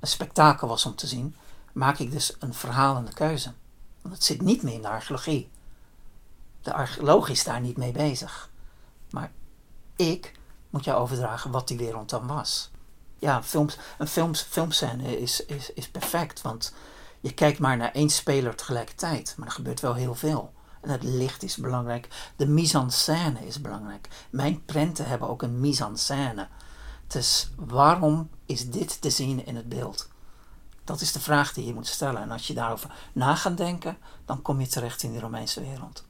een 0.00 0.08
spektakel 0.08 0.68
was 0.68 0.86
om 0.86 0.94
te 0.94 1.06
zien, 1.06 1.36
maak 1.72 1.98
ik 1.98 2.10
dus 2.10 2.36
een 2.38 2.54
verhalende 2.54 3.12
keuze. 3.12 3.52
Want 4.02 4.14
het 4.14 4.24
zit 4.24 4.42
niet 4.42 4.62
meer 4.62 4.74
in 4.74 4.82
de 4.82 4.88
archeologie. 4.88 5.50
De 6.62 6.72
archeoloog 6.72 7.28
is 7.28 7.44
daar 7.44 7.60
niet 7.60 7.76
mee 7.76 7.92
bezig. 7.92 8.50
Maar 9.10 9.32
ik 9.96 10.32
moet 10.70 10.84
jou 10.84 11.00
overdragen 11.00 11.50
wat 11.50 11.68
die 11.68 11.78
wereld 11.78 12.10
dan 12.10 12.26
was. 12.26 12.70
Ja, 13.18 13.42
films, 13.42 13.78
een 13.98 14.08
films, 14.08 14.40
filmscène 14.40 15.20
is, 15.20 15.44
is, 15.44 15.72
is 15.72 15.88
perfect, 15.88 16.42
want 16.42 16.74
je 17.20 17.34
kijkt 17.34 17.58
maar 17.58 17.76
naar 17.76 17.92
één 17.92 18.10
speler 18.10 18.54
tegelijkertijd. 18.54 19.34
Maar 19.36 19.46
er 19.46 19.52
gebeurt 19.52 19.80
wel 19.80 19.94
heel 19.94 20.14
veel. 20.14 20.52
En 20.80 20.90
het 20.90 21.02
licht 21.02 21.42
is 21.42 21.56
belangrijk. 21.56 22.32
De 22.36 22.46
mise-en-scène 22.46 23.46
is 23.46 23.60
belangrijk. 23.60 24.08
Mijn 24.30 24.64
prenten 24.64 25.06
hebben 25.06 25.28
ook 25.28 25.42
een 25.42 25.60
mise-en-scène. 25.60 26.48
Dus 27.06 27.50
waarom 27.56 28.30
is 28.46 28.70
dit 28.70 29.00
te 29.00 29.10
zien 29.10 29.46
in 29.46 29.56
het 29.56 29.68
beeld? 29.68 30.08
Dat 30.84 31.00
is 31.00 31.12
de 31.12 31.20
vraag 31.20 31.52
die 31.52 31.66
je 31.66 31.74
moet 31.74 31.86
stellen. 31.86 32.22
En 32.22 32.30
als 32.30 32.46
je 32.46 32.54
daarover 32.54 32.90
na 33.12 33.34
gaat 33.34 33.56
denken, 33.56 33.96
dan 34.24 34.42
kom 34.42 34.60
je 34.60 34.66
terecht 34.66 35.02
in 35.02 35.12
de 35.12 35.20
Romeinse 35.20 35.60
wereld. 35.60 36.04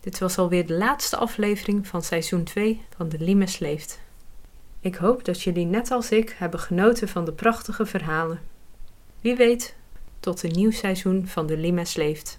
Dit 0.00 0.18
was 0.18 0.38
alweer 0.38 0.66
de 0.66 0.74
laatste 0.74 1.16
aflevering 1.16 1.86
van 1.86 2.02
seizoen 2.02 2.44
2 2.44 2.84
van 2.96 3.08
De 3.08 3.18
Limes 3.18 3.58
Leeft. 3.58 4.00
Ik 4.80 4.94
hoop 4.94 5.24
dat 5.24 5.42
jullie 5.42 5.66
net 5.66 5.90
als 5.90 6.10
ik 6.10 6.34
hebben 6.38 6.60
genoten 6.60 7.08
van 7.08 7.24
de 7.24 7.32
prachtige 7.32 7.86
verhalen. 7.86 8.40
Wie 9.20 9.36
weet, 9.36 9.74
tot 10.20 10.42
een 10.42 10.52
nieuw 10.52 10.70
seizoen 10.70 11.26
van 11.26 11.46
De 11.46 11.56
Limes 11.56 11.94
Leeft. 11.94 12.38